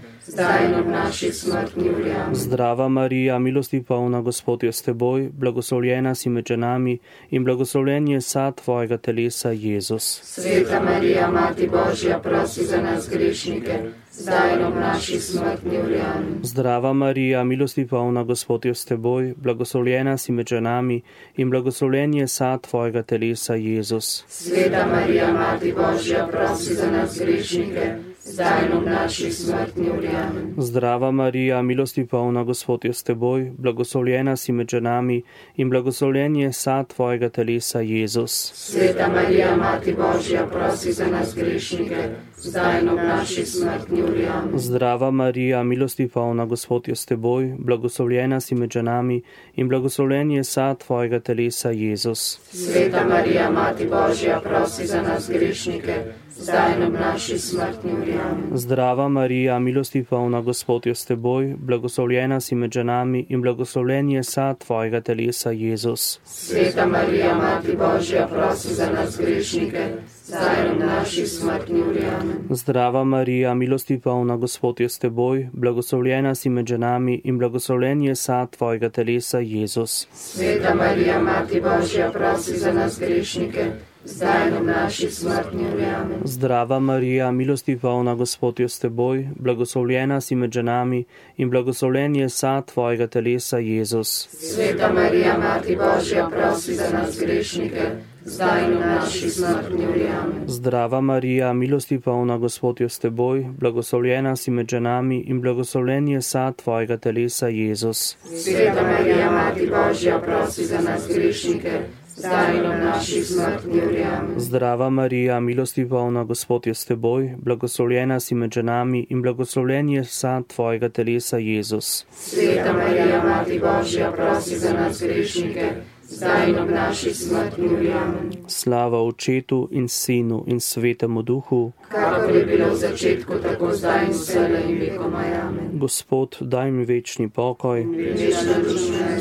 Zdrava 2.33 2.87
Marija, 2.87 3.39
milosti 3.39 3.83
polna 3.83 4.21
Gospod 4.21 4.63
je 4.63 4.71
s 4.71 4.81
teboj, 4.81 5.29
blagoslovljena 5.33 6.15
si 6.15 6.29
med 6.29 6.45
ženami 6.47 6.97
in 7.29 7.43
blagoslovljen 7.43 8.07
je 8.07 8.21
sad 8.21 8.55
tvojega 8.55 8.97
telesa 8.97 9.51
Jezus. 9.51 10.21
Sveta 10.23 10.83
Marija, 10.83 11.31
Mati 11.31 11.69
Božja, 11.69 12.19
prosi 12.19 12.65
za 12.65 12.81
nas 12.81 13.09
grešnike, 13.09 13.79
zdaj 14.17 14.55
in 14.55 14.65
ob 14.65 14.75
naši 14.75 15.19
smrtni 15.19 15.77
uri. 15.85 15.99
Zdrava 16.43 16.93
Marija, 16.93 17.43
milosti 17.43 17.87
polna 17.87 18.23
Gospod 18.23 18.65
je 18.65 18.75
s 18.75 18.85
teboj, 18.85 19.33
blagoslovljena 19.37 20.17
si 20.17 20.31
med 20.31 20.47
ženami 20.47 21.01
in 21.35 21.49
blagoslovljen 21.49 22.13
je 22.13 22.27
sad 22.27 22.61
tvojega 22.61 23.03
telesa 23.03 23.55
Jezus. 23.55 24.23
Sveta 24.27 24.87
Marija, 24.87 25.33
Mati 25.33 25.73
Božja, 25.73 26.27
prosi 26.31 26.73
za 26.73 26.91
nas 26.91 27.19
grešnike, 27.19 27.95
zdaj 28.27 28.65
in 28.65 28.77
ob 28.77 28.85
naši 28.85 29.31
smrtni 29.31 29.89
uri. 29.97 30.09
Zdrava 30.57 31.11
Marija, 31.11 31.61
milosti 31.61 32.05
polna 32.05 32.43
Gospod 32.43 32.85
je 32.85 32.93
s 32.93 33.03
teboj, 33.03 33.51
blagoslovljena 33.57 34.35
si 34.35 34.51
med 34.51 34.69
ženami 34.69 35.21
in 35.55 35.69
blagoslovljen 35.69 36.35
je 36.35 36.53
sad 36.53 36.87
tvojega 36.87 37.29
telesa 37.29 37.79
Jezus. 37.79 38.51
Sveta 38.53 39.07
Marija, 39.07 39.55
Mati 39.55 39.95
Božja, 39.95 40.47
prosi 40.47 40.91
za 40.91 41.07
nas 41.07 41.35
grešnike, 41.35 42.09
zdaj 42.37 42.81
in 42.81 42.89
ob 42.89 42.97
naši 42.97 43.45
smrtni 43.45 44.03
uri. 44.03 44.27
Zdrava 44.55 45.11
Marija, 45.11 45.63
milosti 45.63 46.07
polna 46.07 46.45
Gospod 46.45 46.87
je 46.87 46.95
s 46.95 47.05
teboj, 47.05 47.55
blagoslovljena 47.59 48.39
si 48.39 48.55
med 48.55 48.71
ženami 48.71 49.21
in 49.55 49.69
blagoslovljen 49.69 50.31
je 50.31 50.43
sad 50.43 50.77
tvojega 50.77 51.19
telesa 51.19 51.69
Jezus. 51.69 52.39
Sveta 52.51 53.05
Marija, 53.07 53.51
Mati 53.51 53.87
Božja, 53.87 54.41
prosi 54.43 54.87
za 54.87 55.01
nas 55.01 55.29
grešnike, 55.29 56.03
zdaj 56.39 56.83
ob 56.87 56.93
naši 56.93 57.39
smrtni 57.39 57.91
uri. 58.01 58.13
Zdrava 58.53 59.07
Marija, 59.07 59.59
milosti 59.59 60.03
polna 60.03 60.41
Gospod 60.41 60.85
je 60.85 60.95
s 60.95 61.05
teboj, 61.05 61.55
blagoslovljena 61.57 62.39
si 62.39 62.55
med 62.55 62.71
ženami 62.71 63.25
in 63.29 63.41
blagoslovljen 63.41 64.09
je 64.09 64.23
sad 64.23 64.57
tvojega 64.57 65.01
telesa 65.01 65.51
Jezus. 65.51 66.19
Sveta 66.23 66.85
Marija, 66.85 67.35
Mati 67.35 67.77
Božja, 67.77 68.27
prosi 68.27 68.73
za 68.73 68.89
nas 68.91 69.17
grešnike, 69.17 69.85
zdaj 70.25 70.71
ob 70.71 70.79
naši 70.79 71.27
smrtni 71.27 71.81
uri. 71.81 72.01
Zdrava 72.49 73.03
Marija, 73.03 73.53
milosti 73.53 73.99
polna 73.99 74.37
Gospod 74.37 74.79
je 74.79 74.89
s 74.89 74.99
teboj, 74.99 75.49
blagoslovljena 75.53 76.35
si 76.35 76.49
med 76.49 76.67
ženami 76.67 77.21
in 77.23 77.37
blagoslovljen 77.37 78.01
je 78.01 78.15
sad 78.15 78.49
tvojega 78.49 78.89
telesa 78.89 79.39
Jezus. 79.39 80.07
Sveta 80.13 80.75
Marija, 80.75 81.21
Mati 81.21 81.61
Božja, 81.61 82.11
prosi 82.11 82.57
za 82.57 82.73
nas 82.73 82.99
grešnike, 82.99 83.71
zdaj 84.07 84.57
ob 84.57 84.65
naši 84.65 85.11
smrtni. 85.11 85.65
Amen. 85.95 86.21
Zdrava 86.23 86.79
Marija, 86.79 87.31
milosti 87.31 87.77
polna 87.77 88.15
Gospod 88.15 88.59
je 88.59 88.69
s 88.69 88.79
teboj, 88.79 89.27
blagoslovljena 89.35 90.21
si 90.21 90.35
med 90.35 90.51
ženami 90.51 91.03
in 91.37 91.49
blagoslovljen 91.49 92.15
je 92.15 92.29
sad 92.29 92.65
tvojega 92.65 93.07
telesa 93.07 93.57
Jezus. 93.57 94.27
Sveta 94.29 94.93
Marija, 94.93 95.37
Mati 95.37 95.75
Božja, 95.75 96.29
prosi 96.29 96.73
za 96.75 96.89
nas 96.93 97.19
grešnike, 97.19 97.81
zdaj 98.25 98.65
ob 98.65 98.79
naši 98.79 99.29
smrtni. 99.29 99.85
Amen. 99.85 100.43
Zdrava 100.47 101.01
Marija, 101.01 101.53
milosti 101.53 101.99
polna 101.99 102.37
Gospod 102.37 102.81
je 102.81 102.89
s 102.89 102.99
teboj, 102.99 103.45
blagoslovljena 103.59 104.35
si 104.35 104.51
med 104.51 104.69
ženami 104.69 105.19
in 105.19 105.41
blagoslovljen 105.41 106.07
je 106.07 106.21
sad 106.21 106.55
tvojega 106.55 106.97
telesa 106.97 107.47
Jezus. 107.47 108.17
Sveta 108.43 108.81
Marija, 108.81 109.31
Mati 109.31 109.69
Božja, 109.69 110.19
prosi 110.19 110.65
za 110.65 110.81
nas 110.81 111.07
grešnike, 111.15 111.79
zdaj 112.17 112.57
in 112.57 112.65
ob 112.65 112.79
naši 112.83 113.23
smrtni 113.23 113.81
uri. 113.87 114.03
Amen. 114.03 114.33
Zdrava 114.37 114.89
Marija, 114.89 115.39
milosti 115.39 115.89
polna 115.89 116.23
Gospod 116.23 116.67
je 116.67 116.73
s 116.73 116.85
teboj, 116.85 117.35
blagoslovljena 117.37 118.19
si 118.19 118.35
med 118.35 118.53
ženami 118.53 119.05
in 119.09 119.21
blagoslovljen 119.21 119.89
je 119.89 120.03
sad 120.03 120.47
tvojega 120.47 120.89
telesa 120.89 121.37
Jezus. 121.37 122.05
Sveta 122.11 122.73
Marija, 122.73 123.23
Mati 123.23 123.59
Božja, 123.59 124.11
prosi 124.11 124.57
za 124.57 124.73
nas 124.73 125.03
grešnike, 125.03 125.71
zdaj 126.09 126.49
in 126.49 126.59
ob 126.59 126.69
naši 126.69 127.13
smrtni 127.13 127.67
uri. 127.67 127.91
Amen. 127.91 128.31
Slava 128.47 129.01
Očetu 129.03 129.69
in 129.71 129.87
Sinu 129.87 130.43
in 130.47 130.59
Svetemu 130.59 131.21
Duhu. 131.21 131.71
Kakor 131.89 132.35
je 132.35 132.45
bilo 132.45 132.69
v 132.69 132.75
začetku, 132.75 133.33
tako 133.43 133.71
zdaj 133.73 134.05
in 134.05 134.11
vselej 134.11 134.63
in 134.69 134.79
vekomaj. 134.79 135.31
Gospod, 135.73 136.37
daj 136.41 136.71
mi 136.71 136.85
večni 136.85 137.29
pokoj, 137.29 137.85
Večna 138.17 138.57
duša. 138.63 139.19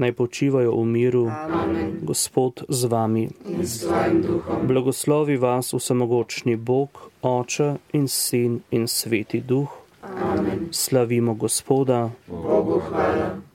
Naj 0.00 0.12
počivajo 0.16 0.72
v 0.80 0.84
miru. 0.86 1.24
Amen. 1.28 2.00
Gospod 2.02 2.64
z 2.68 2.88
vami. 2.88 3.28
Blagoslovi 4.62 5.36
vas 5.36 5.74
vsemogočni 5.76 6.56
Bog, 6.56 7.10
Oče 7.22 7.74
in 7.92 8.08
Sin 8.08 8.60
in 8.70 8.88
Sveti 8.88 9.40
Duh. 9.40 9.68
Amen. 10.02 10.68
Slavimo 10.72 11.34
Gospoda. 11.34 12.10
Bogu 12.26 12.80
hvala. 12.88 13.49